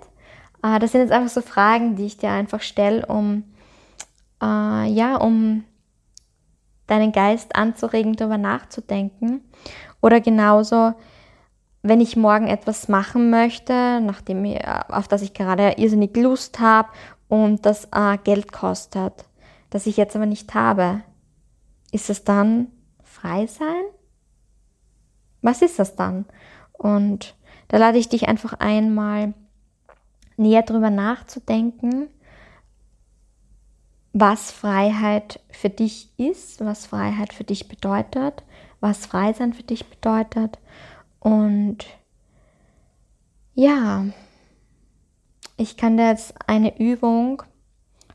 Äh, 0.63 0.79
das 0.79 0.93
sind 0.93 1.03
jetzt 1.03 1.13
einfach 1.13 1.31
so 1.31 1.43
Fragen, 1.43 1.97
die 1.97 2.07
ich 2.07 2.17
dir 2.17 2.31
einfach 2.31 2.63
stelle, 2.63 3.05
um, 3.07 3.45
äh, 4.43 4.89
ja, 4.89 5.17
um 5.17 5.65
deinen 6.87 7.13
Geist 7.13 7.57
anzuregen, 7.57 8.17
darüber 8.17 8.39
nachzudenken. 8.39 9.43
Oder 10.01 10.21
genauso, 10.21 10.95
wenn 11.83 12.01
ich 12.01 12.17
morgen 12.17 12.47
etwas 12.47 12.89
machen 12.89 13.31
möchte, 13.31 14.01
nachdem 14.01 14.45
äh, 14.45 14.61
auf 14.89 15.09
das 15.09 15.23
ich 15.23 15.35
gerade 15.35 15.75
irrsinnig 15.77 16.17
Lust 16.17 16.61
habe 16.61 16.89
und 17.29 17.67
das 17.67 17.89
äh, 17.93 18.19
Geld 18.23 18.53
kostet, 18.53 19.25
das 19.71 19.87
ich 19.87 19.97
jetzt 19.97 20.15
aber 20.15 20.27
nicht 20.27 20.55
habe, 20.55 21.03
ist 21.91 22.09
es 22.09 22.25
dann 22.25 22.69
frei 23.03 23.47
sein? 23.47 23.85
Was 25.43 25.61
ist 25.61 25.79
das 25.79 25.97
dann? 25.97 26.25
Und 26.73 27.35
da 27.69 27.79
lade 27.79 27.99
ich 27.99 28.09
dich 28.09 28.29
einfach 28.29 28.55
einmal 28.55 29.35
näher 30.37 30.63
darüber 30.63 30.91
nachzudenken, 30.91 32.09
was 34.13 34.51
Freiheit 34.51 35.41
für 35.51 35.71
dich 35.71 36.11
ist, 36.19 36.65
was 36.65 36.87
Freiheit 36.87 37.33
für 37.33 37.45
dich 37.45 37.69
bedeutet, 37.69 38.45
was 38.81 39.07
Freisein 39.07 39.53
für 39.53 39.63
dich 39.63 39.87
bedeutet. 39.87 40.59
Und 41.23 41.87
ja, 43.55 44.07
ich 45.57 45.77
kann 45.77 45.97
dir 45.97 46.09
jetzt 46.09 46.35
eine 46.49 46.81
Übung, 46.81 47.45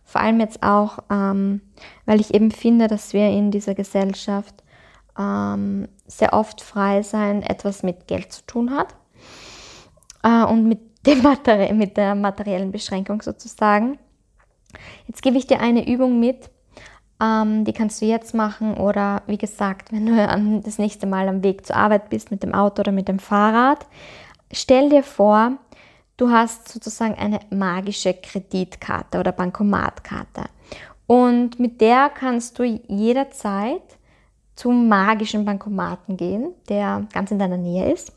vor 0.03 0.19
allem 0.19 0.41
jetzt 0.41 0.61
auch, 0.61 0.99
ähm, 1.09 1.61
weil 2.05 2.19
ich 2.19 2.33
eben 2.33 2.51
finde, 2.51 2.87
dass 2.87 3.13
wir 3.13 3.29
in 3.29 3.49
dieser 3.51 3.75
Gesellschaft 3.75 4.61
ähm, 5.17 5.87
sehr 6.05 6.33
oft 6.33 6.59
frei 6.61 7.01
sein 7.01 7.43
etwas 7.43 7.81
mit 7.81 8.07
Geld 8.07 8.33
zu 8.33 8.45
tun 8.45 8.75
hat 8.75 8.95
äh, 10.23 10.43
und 10.43 10.67
mit 10.67 10.79
dem 11.07 11.21
Materi 11.21 11.71
mit 11.73 11.95
der 11.95 12.15
materiellen 12.15 12.73
Beschränkung 12.73 13.21
sozusagen. 13.21 13.97
Jetzt 15.07 15.21
gebe 15.21 15.37
ich 15.37 15.47
dir 15.47 15.61
eine 15.61 15.87
Übung 15.87 16.19
mit, 16.19 16.49
ähm, 17.21 17.65
die 17.65 17.73
kannst 17.73 18.01
du 18.01 18.05
jetzt 18.05 18.33
machen 18.33 18.75
oder 18.75 19.23
wie 19.27 19.37
gesagt, 19.37 19.91
wenn 19.91 20.05
du 20.05 20.61
das 20.65 20.77
nächste 20.77 21.07
Mal 21.07 21.27
am 21.27 21.43
Weg 21.43 21.65
zur 21.65 21.75
Arbeit 21.75 22.09
bist 22.09 22.31
mit 22.31 22.43
dem 22.43 22.53
Auto 22.53 22.81
oder 22.81 22.91
mit 22.91 23.07
dem 23.07 23.19
Fahrrad. 23.19 23.85
Stell 24.51 24.89
dir 24.89 25.03
vor, 25.03 25.53
du 26.17 26.29
hast 26.29 26.69
sozusagen 26.69 27.15
eine 27.15 27.39
magische 27.49 28.13
Kreditkarte 28.13 29.19
oder 29.19 29.31
Bankomatkarte 29.31 30.45
und 31.07 31.59
mit 31.59 31.79
der 31.81 32.09
kannst 32.09 32.59
du 32.59 32.63
jederzeit 32.63 33.97
zum 34.55 34.89
magischen 34.89 35.45
Bankomaten 35.45 36.17
gehen, 36.17 36.53
der 36.67 37.07
ganz 37.13 37.31
in 37.31 37.39
deiner 37.39 37.57
Nähe 37.57 37.91
ist. 37.91 38.11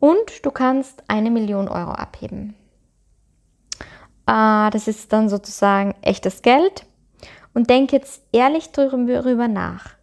Und 0.00 0.44
du 0.44 0.50
kannst 0.50 1.02
eine 1.08 1.30
Million 1.30 1.68
Euro 1.68 1.92
abheben. 1.92 2.54
Äh, 4.26 4.70
das 4.70 4.88
ist 4.88 5.12
dann 5.12 5.28
sozusagen 5.28 5.94
echtes 6.02 6.42
Geld. 6.42 6.84
Und 7.56 7.70
denk 7.70 7.90
jetzt 7.90 8.22
ehrlich 8.32 8.70
darüber 8.72 9.48
nach. 9.48 9.94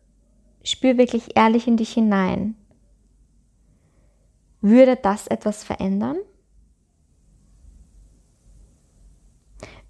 Spür 0.64 0.98
wirklich 0.98 1.38
ehrlich 1.38 1.68
in 1.68 1.78
dich 1.78 1.94
hinein. 1.94 2.56
Würde 4.60 4.96
das 4.96 5.28
etwas 5.28 5.64
verändern? 5.64 6.18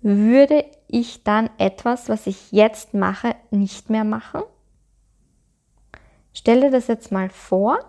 Würde 0.01 0.65
ich 0.89 1.23
dann 1.23 1.49
etwas, 1.57 2.09
was 2.09 2.27
ich 2.27 2.51
jetzt 2.51 2.93
mache, 2.93 3.33
nicht 3.49 3.89
mehr 3.89 4.03
machen? 4.03 4.41
Stell 6.33 6.59
dir 6.59 6.71
das 6.71 6.87
jetzt 6.87 7.13
mal 7.13 7.29
vor. 7.29 7.79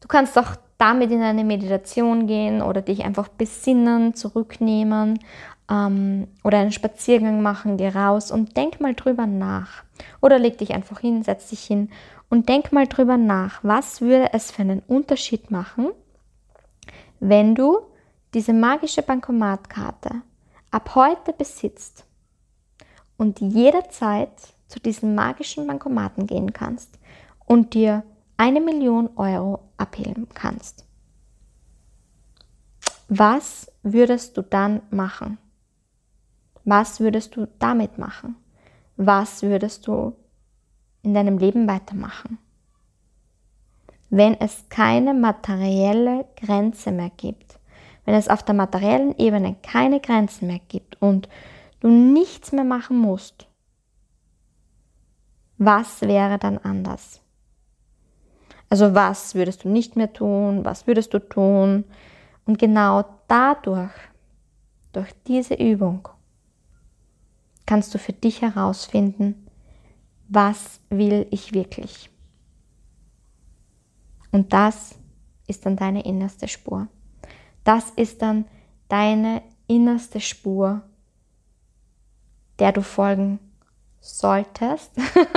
Du 0.00 0.08
kannst 0.08 0.36
auch 0.36 0.56
damit 0.76 1.12
in 1.12 1.22
eine 1.22 1.44
Meditation 1.44 2.26
gehen 2.26 2.62
oder 2.62 2.82
dich 2.82 3.04
einfach 3.04 3.28
besinnen, 3.28 4.14
zurücknehmen 4.14 5.20
ähm, 5.70 6.28
oder 6.44 6.58
einen 6.58 6.72
Spaziergang 6.72 7.42
machen, 7.42 7.76
geh 7.76 7.88
raus 7.88 8.30
und 8.30 8.56
denk 8.56 8.80
mal 8.80 8.94
drüber 8.94 9.26
nach. 9.26 9.84
Oder 10.20 10.38
leg 10.38 10.58
dich 10.58 10.74
einfach 10.74 11.00
hin, 11.00 11.22
setz 11.22 11.48
dich 11.48 11.64
hin 11.64 11.90
und 12.28 12.48
denk 12.48 12.72
mal 12.72 12.86
drüber 12.86 13.16
nach, 13.16 13.60
was 13.62 14.00
würde 14.00 14.32
es 14.32 14.50
für 14.50 14.62
einen 14.62 14.80
Unterschied 14.80 15.50
machen, 15.50 15.90
wenn 17.20 17.54
du 17.54 17.80
diese 18.34 18.52
magische 18.52 19.02
Bankomatkarte 19.02 20.22
ab 20.70 20.94
heute 20.94 21.32
besitzt 21.32 22.04
und 23.16 23.40
jederzeit 23.40 24.30
zu 24.68 24.78
diesen 24.80 25.14
magischen 25.14 25.66
Bankomaten 25.66 26.26
gehen 26.26 26.52
kannst 26.52 26.98
und 27.46 27.74
dir 27.74 28.04
eine 28.36 28.60
Million 28.60 29.10
Euro 29.16 29.70
abheben 29.78 30.28
kannst. 30.34 30.84
Was 33.08 33.72
würdest 33.82 34.36
du 34.36 34.42
dann 34.42 34.82
machen? 34.90 35.38
Was 36.70 37.00
würdest 37.00 37.34
du 37.34 37.48
damit 37.58 37.96
machen? 37.96 38.36
Was 38.98 39.40
würdest 39.40 39.86
du 39.86 40.14
in 41.00 41.14
deinem 41.14 41.38
Leben 41.38 41.66
weitermachen? 41.66 42.36
Wenn 44.10 44.38
es 44.38 44.68
keine 44.68 45.14
materielle 45.14 46.26
Grenze 46.36 46.92
mehr 46.92 47.10
gibt, 47.16 47.58
wenn 48.04 48.14
es 48.14 48.28
auf 48.28 48.42
der 48.42 48.54
materiellen 48.54 49.16
Ebene 49.16 49.56
keine 49.62 49.98
Grenzen 49.98 50.46
mehr 50.46 50.60
gibt 50.68 51.00
und 51.00 51.26
du 51.80 51.88
nichts 51.88 52.52
mehr 52.52 52.64
machen 52.64 52.98
musst, 52.98 53.48
was 55.56 56.02
wäre 56.02 56.36
dann 56.36 56.58
anders? 56.58 57.22
Also 58.68 58.94
was 58.94 59.34
würdest 59.34 59.64
du 59.64 59.70
nicht 59.70 59.96
mehr 59.96 60.12
tun? 60.12 60.66
Was 60.66 60.86
würdest 60.86 61.14
du 61.14 61.18
tun? 61.18 61.84
Und 62.44 62.58
genau 62.58 63.06
dadurch, 63.26 63.94
durch 64.92 65.14
diese 65.26 65.54
Übung, 65.54 66.06
kannst 67.68 67.94
du 67.94 67.98
für 67.98 68.14
dich 68.14 68.40
herausfinden, 68.40 69.46
was 70.26 70.80
will 70.88 71.26
ich 71.30 71.52
wirklich? 71.52 72.08
Und 74.32 74.54
das 74.54 74.94
ist 75.46 75.66
dann 75.66 75.76
deine 75.76 76.02
innerste 76.06 76.48
Spur. 76.48 76.88
Das 77.64 77.90
ist 77.90 78.22
dann 78.22 78.46
deine 78.88 79.42
innerste 79.66 80.18
Spur, 80.18 80.80
der 82.58 82.72
du 82.72 82.82
folgen 82.82 83.38
solltest, 84.00 84.92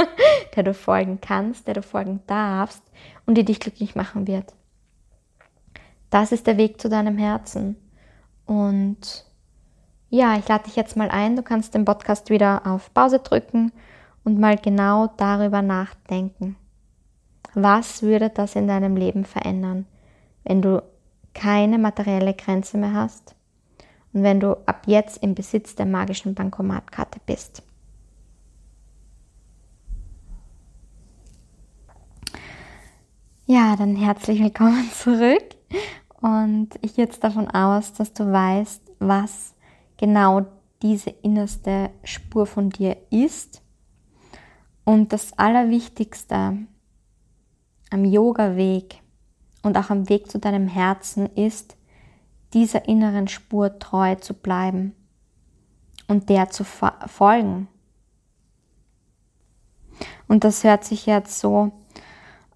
der 0.56 0.64
du 0.64 0.74
folgen 0.74 1.20
kannst, 1.20 1.68
der 1.68 1.74
du 1.74 1.82
folgen 1.84 2.22
darfst 2.28 2.84
und 3.26 3.36
die 3.36 3.44
dich 3.44 3.60
glücklich 3.60 3.94
machen 3.94 4.26
wird. 4.26 4.56
Das 6.10 6.32
ist 6.32 6.48
der 6.48 6.56
Weg 6.56 6.80
zu 6.80 6.88
deinem 6.88 7.18
Herzen. 7.18 7.76
Und 8.46 9.26
ja, 10.12 10.38
ich 10.38 10.48
lade 10.50 10.66
dich 10.66 10.76
jetzt 10.76 10.98
mal 10.98 11.10
ein, 11.10 11.38
du 11.38 11.42
kannst 11.42 11.74
den 11.74 11.86
Podcast 11.86 12.30
wieder 12.30 12.68
auf 12.68 12.94
Pause 12.94 13.20
drücken 13.20 13.72
und 14.26 14.40
mal 14.40 14.58
genau 14.58 15.08
darüber 15.16 15.62
nachdenken. 15.62 16.58
Was 17.54 18.02
würde 18.02 18.30
das 18.30 18.56
in 18.56 18.68
deinem 18.68 18.98
Leben 18.98 19.24
verändern, 19.24 19.88
wenn 20.44 20.62
du 20.62 20.84
keine 21.34 21.78
materielle 21.78 22.34
Grenze 22.34 22.78
mehr 22.78 22.94
hast 22.94 23.36
und 24.12 24.24
wenn 24.24 24.42
du 24.42 24.58
ab 24.66 24.84
jetzt 24.86 25.24
im 25.24 25.34
Besitz 25.34 25.76
der 25.76 25.86
magischen 25.86 26.36
Bankomatkarte 26.36 27.22
bist? 27.26 27.64
Ja, 33.46 33.78
dann 33.78 33.96
herzlich 33.96 34.42
willkommen 34.42 34.90
zurück. 34.94 35.56
Und 36.20 36.70
ich 36.82 36.96
gehe 36.96 37.06
jetzt 37.06 37.24
davon 37.24 37.50
aus, 37.50 37.94
dass 37.94 38.12
du 38.12 38.30
weißt, 38.30 38.82
was 39.00 39.54
genau 40.02 40.48
diese 40.82 41.12
innerste 41.12 41.92
Spur 42.04 42.48
von 42.48 42.72
dir 42.72 42.98
ist. 43.12 43.62
Und 44.84 45.14
das 45.14 45.38
Allerwichtigste 45.38 46.58
am 47.92 48.06
Yoga-Weg 48.06 49.00
und 49.62 49.78
auch 49.78 49.92
am 49.92 50.10
Weg 50.10 50.30
zu 50.30 50.40
deinem 50.40 50.68
Herzen 50.68 51.28
ist, 51.28 51.78
dieser 52.54 52.88
inneren 52.88 53.28
Spur 53.28 53.78
treu 53.78 54.16
zu 54.16 54.34
bleiben 54.34 54.94
und 56.08 56.30
der 56.30 56.50
zu 56.50 56.64
folgen. 56.64 57.68
Und 60.28 60.44
das 60.44 60.64
hört 60.64 60.84
sich 60.84 61.06
jetzt 61.06 61.40
so 61.40 61.72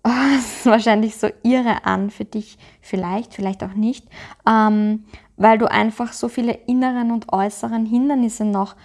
oh, 0.05 0.09
wahrscheinlich 0.63 1.17
so 1.17 1.29
irre 1.43 1.85
an 1.85 2.09
für 2.09 2.25
dich, 2.25 2.57
vielleicht, 2.81 3.33
vielleicht 3.33 3.63
auch 3.63 3.73
nicht, 3.73 4.07
ähm, 4.47 5.05
weil 5.37 5.57
du 5.57 5.69
einfach 5.69 6.13
so 6.13 6.27
viele 6.27 6.53
inneren 6.53 7.11
und 7.11 7.31
äußeren 7.31 7.85
Hindernisse 7.85 8.45
noch 8.45 8.75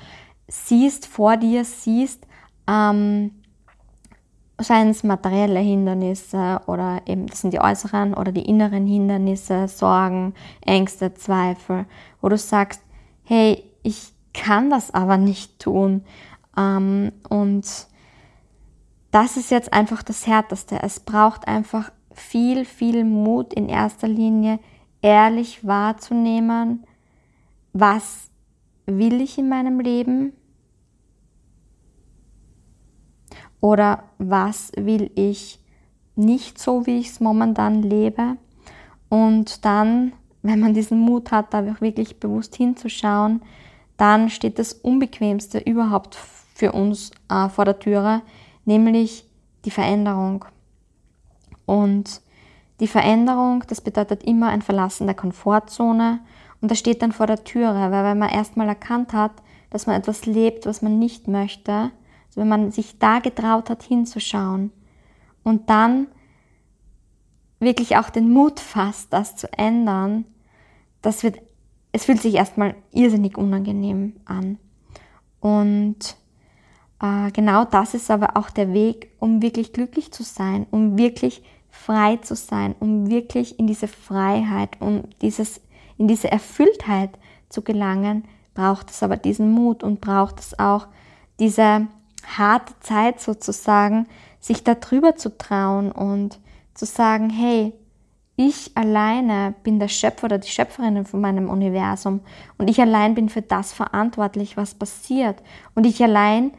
siehst, 0.48 1.06
vor 1.06 1.36
dir 1.36 1.64
siehst, 1.64 2.26
ähm, 2.66 3.32
seien 4.58 4.88
es 4.88 5.04
materielle 5.04 5.60
Hindernisse 5.60 6.60
oder 6.66 7.02
eben, 7.06 7.26
das 7.26 7.40
sind 7.40 7.52
die 7.52 7.60
äußeren 7.60 8.14
oder 8.14 8.32
die 8.32 8.44
inneren 8.44 8.86
Hindernisse, 8.86 9.68
Sorgen, 9.68 10.34
Ängste, 10.64 11.14
Zweifel, 11.14 11.86
wo 12.20 12.28
du 12.28 12.36
sagst, 12.36 12.82
hey, 13.24 13.64
ich 13.82 14.12
kann 14.34 14.70
das 14.70 14.92
aber 14.92 15.16
nicht 15.16 15.58
tun 15.60 16.04
ähm, 16.56 17.12
und 17.28 17.66
das 19.10 19.36
ist 19.36 19.50
jetzt 19.50 19.72
einfach 19.72 20.02
das 20.02 20.26
Härteste. 20.26 20.80
Es 20.82 21.00
braucht 21.00 21.48
einfach 21.48 21.90
viel, 22.12 22.64
viel 22.64 23.04
Mut 23.04 23.52
in 23.52 23.68
erster 23.68 24.06
Linie, 24.06 24.60
ehrlich 25.02 25.66
wahrzunehmen, 25.66 26.84
was 27.72 28.30
will 28.86 29.20
ich 29.20 29.38
in 29.38 29.48
meinem 29.48 29.80
Leben 29.80 30.32
oder 33.60 34.04
was 34.18 34.72
will 34.76 35.10
ich 35.14 35.60
nicht 36.16 36.58
so, 36.58 36.86
wie 36.86 36.98
ich 36.98 37.08
es 37.08 37.20
momentan 37.20 37.82
lebe. 37.82 38.36
Und 39.08 39.64
dann, 39.64 40.12
wenn 40.42 40.60
man 40.60 40.74
diesen 40.74 40.98
Mut 41.00 41.30
hat, 41.30 41.52
da 41.52 41.64
wirklich 41.80 42.18
bewusst 42.18 42.56
hinzuschauen, 42.56 43.42
dann 43.96 44.30
steht 44.30 44.58
das 44.58 44.72
Unbequemste 44.72 45.58
überhaupt 45.58 46.14
für 46.54 46.72
uns 46.72 47.10
äh, 47.28 47.48
vor 47.50 47.66
der 47.66 47.78
Türe, 47.78 48.22
nämlich 48.64 49.26
die 49.66 49.70
Veränderung. 49.70 50.46
Und 51.66 52.22
die 52.80 52.88
Veränderung, 52.88 53.62
das 53.68 53.80
bedeutet 53.80 54.24
immer 54.24 54.48
ein 54.48 54.62
Verlassen 54.62 55.06
der 55.06 55.14
Komfortzone 55.14 56.20
und 56.60 56.70
das 56.70 56.78
steht 56.78 57.02
dann 57.02 57.12
vor 57.12 57.26
der 57.26 57.44
Türe, 57.44 57.90
weil 57.90 58.04
wenn 58.04 58.18
man 58.18 58.30
erstmal 58.30 58.68
erkannt 58.68 59.12
hat, 59.12 59.32
dass 59.70 59.86
man 59.86 59.96
etwas 59.96 60.26
lebt, 60.26 60.66
was 60.66 60.82
man 60.82 60.98
nicht 60.98 61.28
möchte, 61.28 61.72
also 61.72 62.40
wenn 62.40 62.48
man 62.48 62.70
sich 62.70 62.98
da 62.98 63.18
getraut 63.20 63.70
hat 63.70 63.82
hinzuschauen 63.82 64.72
und 65.44 65.68
dann 65.70 66.08
wirklich 67.60 67.96
auch 67.96 68.10
den 68.10 68.32
Mut 68.32 68.58
fasst, 68.58 69.12
das 69.12 69.36
zu 69.36 69.52
ändern, 69.52 70.24
das 71.02 71.22
wird, 71.22 71.38
es 71.92 72.06
fühlt 72.06 72.20
sich 72.20 72.34
erstmal 72.34 72.74
irrsinnig 72.92 73.36
unangenehm 73.36 74.16
an. 74.24 74.58
Und 75.40 76.16
äh, 77.02 77.30
genau 77.32 77.64
das 77.64 77.94
ist 77.94 78.10
aber 78.10 78.36
auch 78.36 78.50
der 78.50 78.72
Weg, 78.72 79.10
um 79.18 79.42
wirklich 79.42 79.72
glücklich 79.72 80.12
zu 80.12 80.22
sein, 80.22 80.66
um 80.70 80.98
wirklich 80.98 81.42
frei 81.70 82.16
zu 82.16 82.34
sein, 82.34 82.74
um 82.80 83.08
wirklich 83.08 83.58
in 83.58 83.66
diese 83.66 83.88
Freiheit, 83.88 84.70
um 84.80 85.04
dieses, 85.22 85.60
in 85.96 86.08
diese 86.08 86.30
Erfülltheit 86.30 87.10
zu 87.48 87.62
gelangen, 87.62 88.24
braucht 88.54 88.90
es 88.90 89.02
aber 89.02 89.16
diesen 89.16 89.52
Mut 89.52 89.82
und 89.82 90.00
braucht 90.00 90.40
es 90.40 90.58
auch 90.58 90.86
diese 91.38 91.86
harte 92.26 92.74
Zeit 92.80 93.20
sozusagen, 93.20 94.06
sich 94.40 94.64
darüber 94.64 95.16
zu 95.16 95.36
trauen 95.36 95.92
und 95.92 96.38
zu 96.74 96.86
sagen, 96.86 97.30
hey, 97.30 97.72
ich 98.36 98.74
alleine 98.74 99.54
bin 99.62 99.78
der 99.78 99.88
Schöpfer 99.88 100.24
oder 100.24 100.38
die 100.38 100.48
Schöpferin 100.48 101.04
von 101.04 101.20
meinem 101.20 101.50
Universum 101.50 102.20
und 102.56 102.68
ich 102.68 102.80
allein 102.80 103.14
bin 103.14 103.28
für 103.28 103.42
das 103.42 103.72
verantwortlich, 103.72 104.56
was 104.56 104.74
passiert 104.74 105.42
und 105.74 105.84
ich 105.84 106.02
allein 106.02 106.52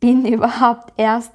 bin 0.00 0.26
überhaupt 0.32 0.92
erst, 0.96 1.32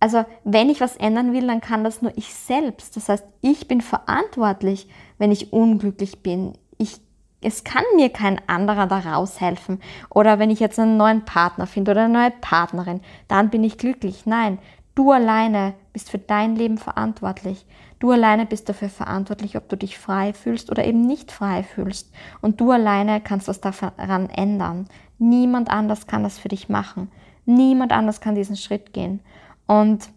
also 0.00 0.24
wenn 0.44 0.68
ich 0.68 0.80
was 0.80 0.96
ändern 0.96 1.32
will, 1.32 1.46
dann 1.46 1.60
kann 1.60 1.84
das 1.84 2.02
nur 2.02 2.12
ich 2.16 2.34
selbst. 2.34 2.96
Das 2.96 3.08
heißt, 3.08 3.24
ich 3.40 3.66
bin 3.66 3.80
verantwortlich, 3.80 4.88
wenn 5.18 5.32
ich 5.32 5.52
unglücklich 5.52 6.22
bin. 6.22 6.52
Ich, 6.76 7.00
es 7.40 7.64
kann 7.64 7.84
mir 7.96 8.10
kein 8.10 8.40
anderer 8.46 8.86
da 8.86 8.98
raushelfen. 8.98 9.80
Oder 10.10 10.38
wenn 10.38 10.50
ich 10.50 10.60
jetzt 10.60 10.78
einen 10.78 10.96
neuen 10.96 11.24
Partner 11.24 11.66
finde 11.66 11.92
oder 11.92 12.04
eine 12.04 12.12
neue 12.12 12.30
Partnerin, 12.30 13.00
dann 13.28 13.48
bin 13.50 13.64
ich 13.64 13.78
glücklich. 13.78 14.26
Nein, 14.26 14.58
du 14.94 15.12
alleine 15.12 15.74
bist 15.92 16.10
für 16.10 16.18
dein 16.18 16.56
Leben 16.56 16.76
verantwortlich. 16.76 17.64
Du 17.98 18.10
alleine 18.10 18.44
bist 18.44 18.68
dafür 18.68 18.90
verantwortlich, 18.90 19.56
ob 19.56 19.70
du 19.70 19.76
dich 19.76 19.98
frei 19.98 20.34
fühlst 20.34 20.70
oder 20.70 20.84
eben 20.84 21.06
nicht 21.06 21.32
frei 21.32 21.62
fühlst. 21.62 22.12
Und 22.42 22.60
du 22.60 22.70
alleine 22.70 23.22
kannst 23.22 23.48
was 23.48 23.62
daran 23.62 24.28
ändern. 24.28 24.88
Niemand 25.18 25.70
anders 25.70 26.06
kann 26.06 26.22
das 26.22 26.38
für 26.38 26.48
dich 26.48 26.68
machen. 26.68 27.10
Niemand 27.46 27.92
anders 27.92 28.20
kann 28.20 28.34
diesen 28.34 28.56
Schritt 28.56 28.92
gehen. 28.92 29.20
Und 29.66 30.08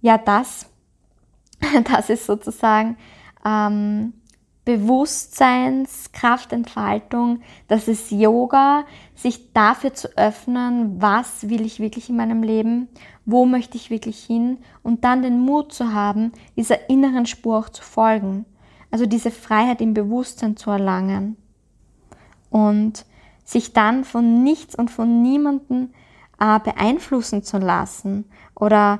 ja, 0.00 0.18
das, 0.18 0.70
das 1.90 2.10
ist 2.10 2.26
sozusagen 2.26 2.96
ähm, 3.44 4.12
Bewusstseinskraftentfaltung, 4.64 7.40
das 7.66 7.88
ist 7.88 8.12
Yoga, 8.12 8.84
sich 9.16 9.52
dafür 9.52 9.92
zu 9.92 10.16
öffnen, 10.16 11.02
was 11.02 11.48
will 11.48 11.62
ich 11.62 11.80
wirklich 11.80 12.08
in 12.08 12.14
meinem 12.16 12.44
Leben, 12.44 12.86
wo 13.24 13.44
möchte 13.44 13.76
ich 13.76 13.90
wirklich 13.90 14.22
hin 14.22 14.58
und 14.84 15.02
dann 15.04 15.22
den 15.22 15.40
Mut 15.40 15.72
zu 15.72 15.92
haben, 15.92 16.30
dieser 16.56 16.88
inneren 16.88 17.26
Spur 17.26 17.58
auch 17.58 17.70
zu 17.70 17.82
folgen. 17.82 18.46
Also 18.92 19.06
diese 19.06 19.32
Freiheit 19.32 19.80
im 19.80 19.94
Bewusstsein 19.94 20.56
zu 20.56 20.70
erlangen 20.70 21.36
und 22.50 23.04
sich 23.44 23.72
dann 23.72 24.04
von 24.04 24.44
nichts 24.44 24.76
und 24.76 24.90
von 24.90 25.22
niemanden 25.22 25.92
äh, 26.42 26.58
beeinflussen 26.58 27.44
zu 27.44 27.58
lassen 27.58 28.24
oder 28.56 28.98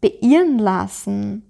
beirren 0.00 0.58
lassen 0.58 1.44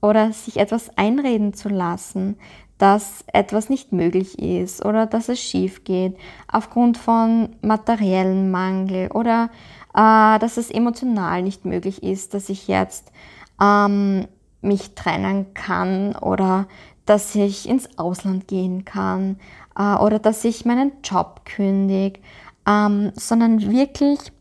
oder 0.00 0.32
sich 0.32 0.56
etwas 0.56 0.96
einreden 0.96 1.52
zu 1.52 1.68
lassen, 1.68 2.38
dass 2.78 3.24
etwas 3.32 3.68
nicht 3.68 3.92
möglich 3.92 4.38
ist 4.38 4.84
oder 4.84 5.06
dass 5.06 5.28
es 5.28 5.40
schief 5.40 5.84
geht 5.84 6.16
aufgrund 6.50 6.96
von 6.96 7.50
materiellen 7.60 8.50
Mangel 8.50 9.10
oder 9.12 9.50
äh, 9.94 10.38
dass 10.38 10.56
es 10.56 10.70
emotional 10.70 11.42
nicht 11.42 11.66
möglich 11.66 12.02
ist, 12.02 12.32
dass 12.32 12.48
ich 12.48 12.66
jetzt 12.66 13.12
ähm, 13.60 14.26
mich 14.62 14.94
trennen 14.94 15.52
kann 15.52 16.16
oder 16.16 16.66
dass 17.04 17.34
ich 17.34 17.68
ins 17.68 17.98
Ausland 17.98 18.48
gehen 18.48 18.84
kann 18.84 19.38
äh, 19.78 19.96
oder 19.96 20.18
dass 20.18 20.44
ich 20.44 20.64
meinen 20.64 20.92
Job 21.02 21.42
kündige, 21.44 22.20
ähm, 22.66 23.12
sondern 23.14 23.70
wirklich 23.70 24.32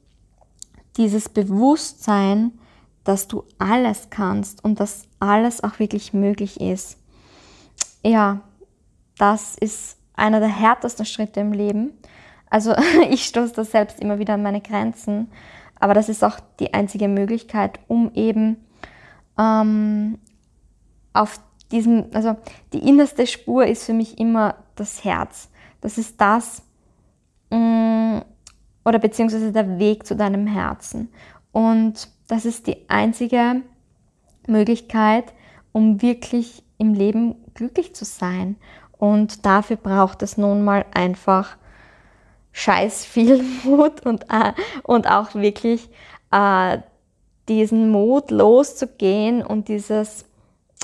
dieses 0.98 1.30
Bewusstsein, 1.30 2.52
dass 3.04 3.28
du 3.28 3.44
alles 3.60 4.10
kannst 4.10 4.64
und 4.64 4.80
dass 4.80 5.08
alles 5.20 5.64
auch 5.64 5.80
wirklich 5.80 6.14
möglich 6.14 6.60
ist. 6.60 6.98
Ja, 8.04 8.42
das 9.18 9.56
ist 9.56 9.98
einer 10.16 10.40
der 10.40 10.50
härtesten 10.50 11.06
Schritte 11.06 11.40
im 11.40 11.54
Leben. 11.54 11.94
Also 12.50 12.74
ich 13.10 13.26
stoße 13.26 13.54
da 13.54 13.64
selbst 13.64 14.00
immer 14.00 14.20
wieder 14.20 14.36
an 14.36 14.44
meine 14.44 14.62
Grenzen. 14.62 15.32
aber 15.80 15.94
das 15.94 16.10
ist 16.10 16.24
auch 16.24 16.40
die 16.60 16.74
einzige 16.74 17.08
Möglichkeit, 17.08 17.80
um 17.88 18.12
eben 18.14 18.58
ähm, 19.38 20.18
auf 21.14 21.40
diesem, 21.72 22.06
also 22.14 22.36
die 22.74 22.88
innerste 22.88 23.28
Spur 23.28 23.66
ist 23.66 23.86
für 23.86 23.94
mich 23.94 24.20
immer 24.20 24.56
das 24.76 25.04
Herz. 25.04 25.50
Das 25.82 25.98
ist 25.98 26.20
das, 26.20 26.62
mh, 27.52 27.58
mm, 27.58 28.22
oder 28.86 29.00
beziehungsweise 29.00 29.52
der 29.52 29.80
Weg 29.80 30.06
zu 30.06 30.16
deinem 30.16 30.48
Herzen. 30.48 31.10
Und 31.52 32.08
das 32.28 32.46
ist 32.46 32.68
die 32.68 32.88
einzige 32.88 33.62
Möglichkeit, 34.48 35.34
um 35.72 36.02
wirklich 36.02 36.64
im 36.78 36.94
Leben 36.94 37.36
glücklich 37.54 37.96
zu 37.96 38.06
sein. 38.06 38.56
Und 38.98 39.46
dafür 39.46 39.76
braucht 39.76 40.22
es 40.22 40.38
nun 40.38 40.64
mal 40.64 40.86
einfach 40.94 41.58
scheiß 42.52 43.06
viel 43.06 43.44
Mut 43.64 44.06
und, 44.06 44.24
äh, 44.30 44.54
und 44.84 45.10
auch 45.10 45.36
wirklich 45.36 45.90
äh, 46.32 46.80
diesen 47.50 47.90
Mut 47.90 48.32
loszugehen 48.32 49.46
und 49.46 49.68
dieses, 49.68 50.24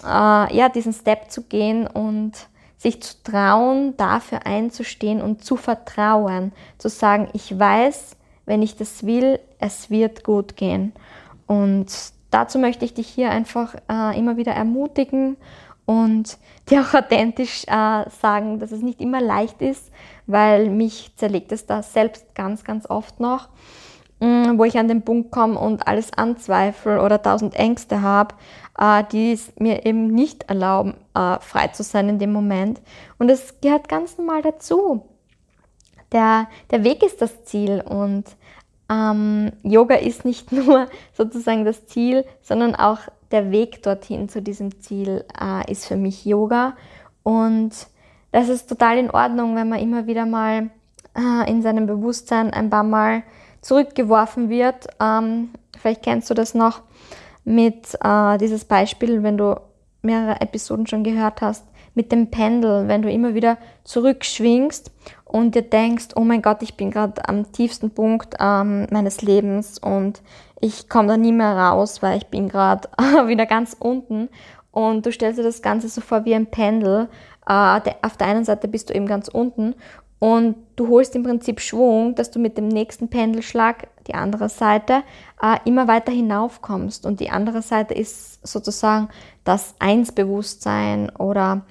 äh, 0.04 0.56
ja, 0.56 0.70
diesen 0.70 0.94
Step 0.94 1.32
zu 1.32 1.44
gehen 1.44 1.88
und 1.88 2.34
sich 2.82 3.00
zu 3.04 3.14
trauen, 3.24 3.96
dafür 3.96 4.48
einzustehen 4.48 5.22
und 5.22 5.44
zu 5.46 5.56
vertrauen, 5.56 6.52
zu 6.80 6.90
sagen, 6.90 7.30
ich 7.34 7.60
weiß, 7.60 8.18
wenn 8.48 8.64
ich 8.64 8.76
das 8.76 9.06
will, 9.06 9.40
es 9.60 9.92
wird 9.92 10.24
gut 10.24 10.56
gehen. 10.56 10.92
Und 11.46 11.86
dazu 12.32 12.58
möchte 12.58 12.84
ich 12.84 12.96
dich 12.96 13.08
hier 13.08 13.30
einfach 13.30 13.76
äh, 13.88 14.18
immer 14.18 14.36
wieder 14.36 14.54
ermutigen 14.54 15.38
und 15.86 16.40
dir 16.72 16.82
auch 16.82 16.96
authentisch 16.96 17.66
äh, 17.68 18.10
sagen, 18.10 18.58
dass 18.58 18.72
es 18.72 18.82
nicht 18.82 19.00
immer 19.00 19.22
leicht 19.22 19.62
ist, 19.62 19.92
weil 20.26 20.72
mich 20.72 21.12
zerlegt 21.18 21.52
es 21.52 21.68
da 21.68 21.84
selbst 21.84 22.34
ganz, 22.34 22.64
ganz 22.64 22.90
oft 22.90 23.20
noch, 23.20 23.50
wo 24.22 24.64
ich 24.66 24.78
an 24.78 24.88
den 24.88 25.02
Punkt 25.02 25.32
komme 25.32 25.58
und 25.58 25.88
alles 25.88 26.14
anzweifle 26.14 27.02
oder 27.02 27.22
tausend 27.22 27.56
Ängste 27.56 28.02
habe, 28.02 28.36
äh, 28.78 29.04
die 29.12 29.34
es 29.34 29.52
mir 29.58 29.86
eben 29.86 30.08
nicht 30.08 30.44
erlauben, 30.44 30.94
äh, 31.16 31.40
frei 31.40 31.68
zu 31.70 31.84
sein 31.84 32.10
in 32.10 32.20
dem 32.20 32.32
Moment. 32.32 32.82
Und 33.18 33.30
es 33.30 33.60
gehört 33.62 33.90
ganz 33.90 34.18
normal 34.18 34.42
dazu. 34.42 35.06
Der, 36.12 36.48
der 36.70 36.84
Weg 36.84 37.04
ist 37.04 37.22
das 37.22 37.46
Ziel 37.46 37.82
und 37.82 38.26
ähm, 38.92 39.54
Yoga 39.64 39.96
ist 39.96 40.26
nicht 40.26 40.52
nur 40.52 40.88
sozusagen 41.14 41.66
das 41.66 41.88
Ziel, 41.88 42.26
sondern 42.42 42.76
auch 42.76 43.00
der 43.32 43.52
Weg 43.52 43.82
dorthin 43.82 44.30
zu 44.30 44.42
diesem 44.42 44.82
Ziel 44.82 45.26
äh, 45.40 45.72
ist 45.72 45.88
für 45.88 45.96
mich 45.96 46.26
Yoga. 46.26 46.76
Und 47.24 47.72
das 48.32 48.50
ist 48.50 48.68
total 48.68 48.98
in 48.98 49.10
Ordnung, 49.10 49.56
wenn 49.56 49.70
man 49.70 49.80
immer 49.80 50.06
wieder 50.06 50.26
mal 50.26 50.70
äh, 51.18 51.50
in 51.50 51.62
seinem 51.62 51.86
Bewusstsein 51.88 52.54
ein 52.54 52.70
paar 52.70 52.84
Mal 52.84 53.24
zurückgeworfen 53.62 54.50
wird. 54.50 54.88
Ähm, 55.00 55.50
vielleicht 55.80 56.04
kennst 56.04 56.30
du 56.30 56.34
das 56.34 56.54
noch 56.54 56.82
mit 57.44 57.98
äh, 58.04 58.38
dieses 58.38 58.66
Beispiel, 58.66 59.24
wenn 59.24 59.38
du 59.38 59.60
mehrere 60.02 60.42
Episoden 60.42 60.88
schon 60.88 61.04
gehört 61.04 61.42
hast, 61.42 61.66
mit 61.94 62.12
dem 62.12 62.32
Pendel, 62.32 62.88
wenn 62.88 63.02
du 63.02 63.12
immer 63.12 63.34
wieder 63.34 63.58
zurückschwingst 63.84 64.92
und 65.26 65.56
dir 65.56 65.62
denkst, 65.62 66.10
oh 66.16 66.22
mein 66.22 66.42
Gott, 66.42 66.62
ich 66.62 66.76
bin 66.78 66.92
gerade 66.92 67.28
am 67.28 67.52
tiefsten 67.52 67.92
Punkt 67.92 68.36
ähm, 68.40 68.88
meines 68.92 69.22
Lebens 69.22 69.78
und 69.78 70.22
ich 70.62 70.88
komme 70.88 71.10
da 71.10 71.18
nie 71.18 71.34
mehr 71.34 71.58
raus, 71.58 72.02
weil 72.02 72.18
ich 72.18 72.28
bin 72.28 72.48
gerade 72.48 72.88
wieder 73.28 73.46
ganz 73.46 73.76
unten 73.78 74.30
und 74.72 75.06
du 75.06 75.12
stellst 75.12 75.38
dir 75.38 75.44
das 75.44 75.62
Ganze 75.62 75.90
so 75.90 76.02
vor 76.02 76.24
wie 76.26 76.36
ein 76.36 76.48
Pendel. 76.48 77.10
Äh, 77.46 77.82
auf 78.02 78.18
der 78.18 78.28
einen 78.28 78.46
Seite 78.46 78.68
bist 78.68 78.90
du 78.90 78.94
eben 78.94 79.08
ganz 79.08 79.28
unten 79.28 79.76
und 80.22 80.56
du 80.76 80.88
holst 80.88 81.16
im 81.16 81.24
Prinzip 81.24 81.60
Schwung, 81.60 82.14
dass 82.14 82.30
du 82.30 82.38
mit 82.38 82.56
dem 82.56 82.68
nächsten 82.68 83.10
Pendelschlag 83.10 83.88
die 84.06 84.14
andere 84.14 84.50
Seite 84.50 85.02
äh, 85.42 85.58
immer 85.66 85.88
weiter 85.88 86.12
hinaufkommst. 86.12 87.08
Und 87.08 87.20
die 87.20 87.32
andere 87.32 87.64
Seite 87.64 87.96
ist 87.96 88.46
sozusagen 88.46 89.10
das 89.46 89.74
Einsbewusstsein 89.80 91.10
oder 91.10 91.62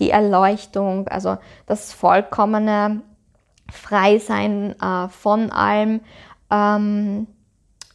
die 0.00 0.10
Erleuchtung, 0.10 1.06
also 1.06 1.38
das 1.66 1.92
vollkommene 1.92 3.02
Freisein 3.70 4.74
äh, 4.82 5.08
von 5.08 5.52
allem. 5.52 6.00
Ähm, 6.50 7.28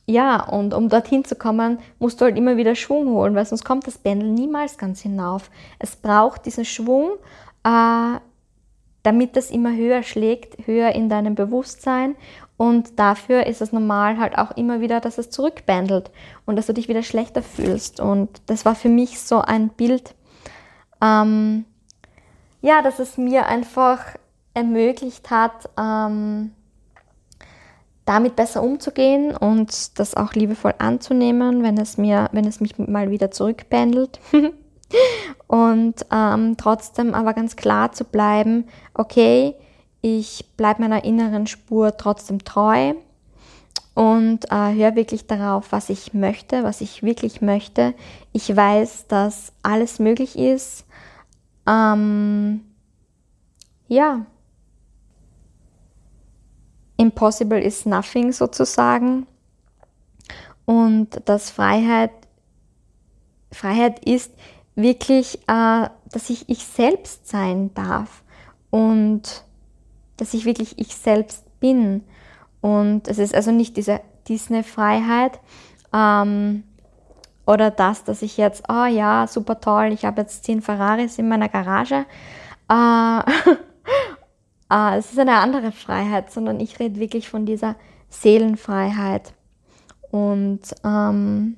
ja, 0.05 0.47
und 0.47 0.73
um 0.73 0.87
dorthin 0.87 1.25
zu 1.25 1.35
kommen, 1.35 1.79
musst 1.99 2.21
du 2.21 2.25
halt 2.25 2.37
immer 2.37 2.55
wieder 2.55 2.75
Schwung 2.75 3.09
holen, 3.09 3.35
weil 3.35 3.45
sonst 3.45 3.65
kommt 3.65 3.85
das 3.85 3.97
Pendel 3.97 4.29
niemals 4.29 4.77
ganz 4.77 5.01
hinauf. 5.01 5.51
Es 5.77 5.97
braucht 5.97 6.45
diesen 6.45 6.63
Schwung, 6.63 7.17
äh, 7.65 8.19
damit 9.05 9.35
das 9.35 9.51
immer 9.51 9.75
höher 9.75 10.01
schlägt, 10.01 10.67
höher 10.67 10.91
in 10.93 11.09
deinem 11.09 11.35
Bewusstsein. 11.35 12.15
Und 12.57 12.99
dafür 12.99 13.45
ist 13.45 13.61
es 13.61 13.71
normal 13.71 14.17
halt 14.17 14.37
auch 14.37 14.51
immer 14.57 14.79
wieder, 14.79 14.99
dass 14.99 15.17
es 15.17 15.29
zurückbändelt 15.29 16.09
und 16.45 16.55
dass 16.55 16.67
du 16.67 16.73
dich 16.73 16.87
wieder 16.87 17.03
schlechter 17.03 17.43
fühlst. 17.43 17.99
Und 17.99 18.29
das 18.47 18.65
war 18.65 18.75
für 18.75 18.89
mich 18.89 19.19
so 19.19 19.41
ein 19.41 19.69
Bild, 19.69 20.15
ähm, 21.01 21.65
ja, 22.61 22.81
dass 22.81 22.99
es 22.99 23.17
mir 23.17 23.45
einfach 23.45 24.15
ermöglicht 24.53 25.29
hat, 25.29 25.69
ähm, 25.77 26.51
damit 28.05 28.35
besser 28.35 28.63
umzugehen 28.63 29.35
und 29.35 29.99
das 29.99 30.15
auch 30.15 30.33
liebevoll 30.33 30.73
anzunehmen, 30.77 31.61
wenn 31.61 31.77
es 31.77 31.97
mir, 31.97 32.29
wenn 32.31 32.45
es 32.45 32.59
mich 32.59 32.77
mal 32.77 33.11
wieder 33.11 33.31
zurückpendelt. 33.31 34.19
und 35.47 36.05
ähm, 36.11 36.57
trotzdem 36.57 37.13
aber 37.13 37.33
ganz 37.33 37.55
klar 37.55 37.91
zu 37.91 38.03
bleiben, 38.03 38.65
okay, 38.93 39.55
ich 40.01 40.45
bleibe 40.55 40.81
meiner 40.81 41.03
inneren 41.03 41.47
Spur 41.47 41.97
trotzdem 41.97 42.43
treu 42.43 42.93
und 43.95 44.51
äh, 44.51 44.73
höre 44.75 44.95
wirklich 44.95 45.25
darauf, 45.25 45.71
was 45.71 45.89
ich 45.89 46.13
möchte, 46.13 46.63
was 46.63 46.81
ich 46.81 47.01
wirklich 47.01 47.41
möchte. 47.41 47.95
Ich 48.33 48.55
weiß, 48.55 49.07
dass 49.07 49.53
alles 49.63 49.99
möglich 49.99 50.37
ist. 50.37 50.85
Ähm, 51.65 52.61
ja, 53.87 54.25
impossible 56.97 57.59
is 57.59 57.85
nothing 57.85 58.31
sozusagen. 58.31 59.27
Und 60.65 61.21
dass 61.25 61.49
Freiheit, 61.49 62.11
Freiheit 63.51 64.03
ist, 64.05 64.31
wirklich, 64.75 65.39
äh, 65.47 65.89
dass 66.11 66.29
ich 66.29 66.47
ich 66.49 66.65
selbst 66.65 67.27
sein 67.27 67.73
darf 67.73 68.23
und 68.69 69.43
dass 70.17 70.33
ich 70.33 70.45
wirklich 70.45 70.77
ich 70.79 70.95
selbst 70.95 71.43
bin. 71.59 72.03
Und 72.61 73.07
es 73.07 73.17
ist 73.17 73.35
also 73.35 73.51
nicht 73.51 73.77
diese 73.77 74.01
Disney-Freiheit 74.27 75.39
ähm, 75.93 76.63
oder 77.45 77.69
das, 77.69 78.03
dass 78.03 78.21
ich 78.21 78.37
jetzt, 78.37 78.63
oh 78.69 78.85
ja, 78.85 79.27
super 79.27 79.59
toll, 79.59 79.91
ich 79.93 80.05
habe 80.05 80.21
jetzt 80.21 80.43
zehn 80.43 80.61
Ferraris 80.61 81.19
in 81.19 81.27
meiner 81.27 81.49
Garage. 81.49 82.05
Äh, 82.69 83.19
äh, 84.71 84.97
es 84.97 85.11
ist 85.11 85.19
eine 85.19 85.37
andere 85.37 85.71
Freiheit, 85.71 86.31
sondern 86.31 86.59
ich 86.59 86.79
rede 86.79 86.99
wirklich 86.99 87.29
von 87.29 87.45
dieser 87.45 87.75
Seelenfreiheit. 88.09 89.33
Und 90.11 90.61
ähm, 90.83 91.57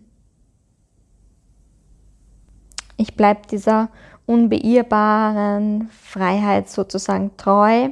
ich 2.98 3.16
bleibe 3.16 3.48
dieser 3.50 3.90
unbeirrbaren 4.26 5.90
Freiheit 5.90 6.70
sozusagen 6.70 7.38
treu 7.38 7.90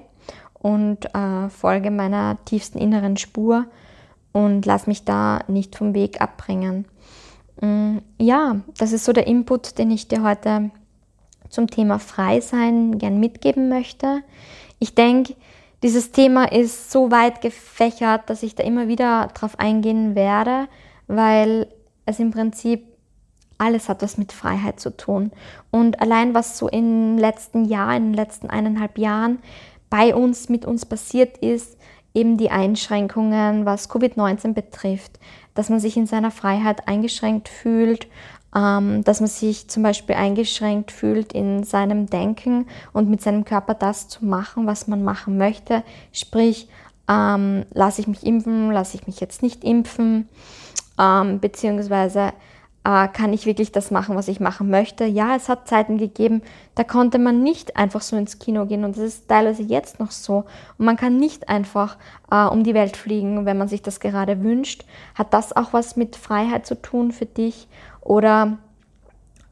und 0.54 1.06
äh, 1.16 1.50
folge 1.50 1.92
meiner 1.92 2.38
tiefsten 2.46 2.78
inneren 2.78 3.18
Spur 3.18 3.66
und 4.34 4.66
lass 4.66 4.88
mich 4.88 5.06
da 5.06 5.40
nicht 5.48 5.76
vom 5.76 5.94
Weg 5.94 6.22
abbringen. 6.22 6.86
Mm, 7.62 8.00
ja, 8.20 8.58
das 8.78 8.92
ist 8.92 9.06
so 9.06 9.14
der 9.14 9.28
Input, 9.28 9.78
den 9.78 9.92
ich 9.92 10.08
dir 10.08 10.24
heute 10.24 10.72
zum 11.50 11.68
Thema 11.68 12.00
Freisein 12.00 12.98
gern 12.98 13.20
mitgeben 13.20 13.70
möchte. 13.70 14.24
Ich 14.80 14.94
denke, 14.96 15.36
dieses 15.84 16.12
Thema 16.12 16.52
ist 16.52 16.92
so 16.92 17.12
weit 17.12 17.42
gefächert, 17.42 18.30
dass 18.30 18.44
ich 18.44 18.56
da 18.56 18.64
immer 18.64 18.88
wieder 18.88 19.28
drauf 19.36 19.60
eingehen 19.60 20.16
werde, 20.16 20.68
weil 21.08 21.68
es 22.06 22.20
im 22.20 22.32
Prinzip 22.32 22.95
alles 23.58 23.90
hat 23.90 24.02
was 24.02 24.18
mit 24.18 24.32
Freiheit 24.32 24.80
zu 24.80 24.96
tun. 24.96 25.32
Und 25.72 26.02
allein 26.02 26.34
was 26.34 26.58
so 26.58 26.68
im 26.68 27.18
letzten 27.18 27.66
Jahr, 27.66 27.96
in 27.96 28.08
den 28.08 28.14
letzten 28.14 28.50
eineinhalb 28.50 28.98
Jahren 28.98 29.40
bei 29.90 30.16
uns, 30.16 30.50
mit 30.50 30.66
uns 30.66 30.86
passiert 30.86 31.38
ist, 31.38 31.78
eben 32.14 32.38
die 32.38 32.50
Einschränkungen, 32.50 33.66
was 33.66 33.90
Covid-19 33.90 34.54
betrifft, 34.54 35.20
dass 35.54 35.70
man 35.70 35.80
sich 35.80 35.98
in 35.98 36.08
seiner 36.08 36.32
Freiheit 36.32 36.88
eingeschränkt 36.88 37.50
fühlt, 37.50 38.08
ähm, 38.56 39.04
dass 39.04 39.20
man 39.20 39.30
sich 39.30 39.68
zum 39.68 39.84
Beispiel 39.84 40.16
eingeschränkt 40.16 40.92
fühlt 40.92 41.34
in 41.34 41.64
seinem 41.64 42.08
Denken 42.08 42.68
und 42.94 43.10
mit 43.10 43.22
seinem 43.22 43.44
Körper 43.44 43.74
das 43.74 44.08
zu 44.08 44.26
machen, 44.26 44.66
was 44.66 44.88
man 44.88 45.04
machen 45.04 45.38
möchte. 45.38 45.84
Sprich, 46.14 46.70
ähm, 47.10 47.66
lasse 47.74 48.02
ich 48.02 48.08
mich 48.08 48.26
impfen, 48.26 48.72
lasse 48.72 48.98
ich 48.98 49.08
mich 49.08 49.20
jetzt 49.20 49.44
nicht 49.44 49.64
impfen, 49.64 50.30
ähm, 50.98 51.40
beziehungsweise 51.40 52.32
äh, 52.86 53.08
kann 53.08 53.34
ich 53.34 53.48
wirklich 53.48 53.72
das 53.72 53.90
machen, 53.90 54.16
was 54.16 54.28
ich 54.28 54.40
machen 54.40 54.70
möchte? 54.70 55.06
Ja, 55.06 55.36
es 55.36 55.50
hat 55.50 55.68
Zeiten 55.68 55.98
gegeben, 55.98 56.44
da 56.76 56.84
konnte 56.84 57.18
man 57.18 57.42
nicht 57.42 57.78
einfach 57.78 58.02
so 58.02 58.16
ins 58.16 58.38
Kino 58.38 58.68
gehen 58.68 58.86
und 58.86 58.96
das 58.96 59.04
ist 59.04 59.28
teilweise 59.28 59.64
jetzt 59.64 60.00
noch 60.00 60.12
so. 60.12 60.46
Und 60.78 60.86
man 60.86 60.96
kann 60.96 61.18
nicht 61.18 61.50
einfach 61.50 61.98
äh, 62.30 62.46
um 62.46 62.64
die 62.64 62.76
Welt 62.76 62.96
fliegen, 62.96 63.46
wenn 63.46 63.58
man 63.58 63.68
sich 63.68 63.82
das 63.82 64.00
gerade 64.00 64.44
wünscht. 64.44 64.86
Hat 65.16 65.34
das 65.34 65.56
auch 65.56 65.74
was 65.74 65.96
mit 65.96 66.16
Freiheit 66.16 66.68
zu 66.68 66.80
tun 66.80 67.12
für 67.12 67.26
dich? 67.26 67.68
Oder 68.02 68.60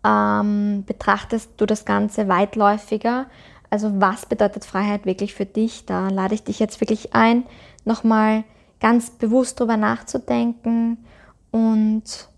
ähm, 0.06 0.84
betrachtest 0.86 1.54
du 1.58 1.65
das 1.65 1.86
Ganze 1.86 2.28
weitläufiger? 2.28 3.26
Also 3.72 4.00
was 4.00 4.28
bedeutet 4.28 4.63
Freiheit 4.63 5.08
wirklich 5.08 5.34
für 5.34 5.48
dich? 5.48 5.88
Da 5.88 6.10
lade 6.10 6.36
ich 6.36 6.43
dich 6.43 6.60
jetzt 6.60 6.80
wirklich 6.82 7.15
ein, 7.15 7.46
nochmal 7.84 8.43
ganz 8.80 9.10
bewusst 9.10 9.60
drüber 9.60 9.78
nachzudenken 9.78 11.04
und 11.50 12.30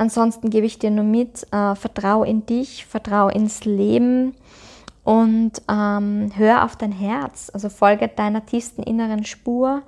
ansonsten 0.00 0.48
gebe 0.50 0.66
ich 0.66 0.78
dir 0.78 0.90
nur 0.90 1.04
mit, 1.04 1.46
äh, 1.52 1.74
vertrau 1.74 2.24
in 2.24 2.46
dich, 2.46 2.86
vertrau 2.86 3.28
ins 3.28 3.64
Leben 3.64 4.34
und 5.04 5.52
ähm, 5.70 6.32
hör 6.34 6.64
auf 6.64 6.76
dein 6.76 6.92
Herz, 6.92 7.50
also 7.52 7.68
folge 7.68 8.08
deiner 8.08 8.46
tiefsten 8.46 8.82
inneren 8.82 9.24
Spur 9.24 9.82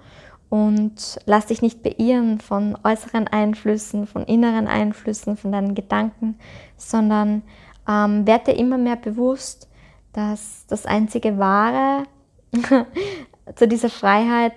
und 0.51 1.19
lass 1.25 1.47
dich 1.47 1.63
nicht 1.63 1.83
beirren 1.83 2.41
von 2.41 2.77
äußeren 2.85 3.27
Einflüssen, 3.27 4.07
von 4.07 4.25
inneren 4.25 4.67
Einflüssen, 4.67 5.39
von 5.39 5.51
deinen 5.51 5.75
Gedanken, 5.75 6.39
sondern 6.77 7.43
ähm, 7.89 8.27
werde 8.27 8.53
immer 8.53 8.77
mehr 8.77 8.97
bewusst, 8.97 9.69
dass 10.13 10.67
das 10.69 10.85
einzige 10.85 11.39
Wahre 11.39 12.05
zu 13.55 13.67
dieser 13.67 13.89
Freiheit 13.89 14.53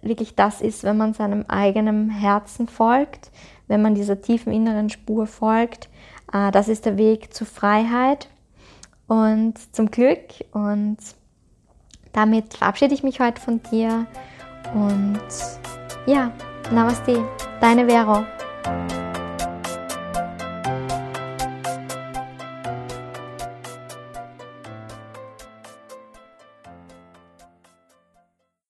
wirklich 0.00 0.34
das 0.34 0.62
ist, 0.62 0.82
wenn 0.82 0.96
man 0.96 1.12
seinem 1.12 1.44
eigenen 1.48 2.08
Herzen 2.08 2.68
folgt, 2.68 3.30
wenn 3.68 3.82
man 3.82 3.94
dieser 3.94 4.20
tiefen 4.20 4.52
inneren 4.52 4.90
Spur 4.90 5.26
folgt. 5.26 5.88
Äh, 6.32 6.50
das 6.50 6.68
ist 6.68 6.86
der 6.86 6.96
Weg 6.96 7.34
zur 7.34 7.46
Freiheit 7.46 8.28
und 9.06 9.54
zum 9.74 9.90
Glück. 9.90 10.20
Und 10.52 10.98
damit 12.12 12.54
verabschiede 12.54 12.94
ich 12.94 13.02
mich 13.02 13.20
heute 13.20 13.40
von 13.40 13.60
dir. 13.70 14.06
Und 14.74 15.20
ja, 16.06 16.32
Namaste, 16.70 17.24
deine 17.60 17.86
Vero. 17.86 18.24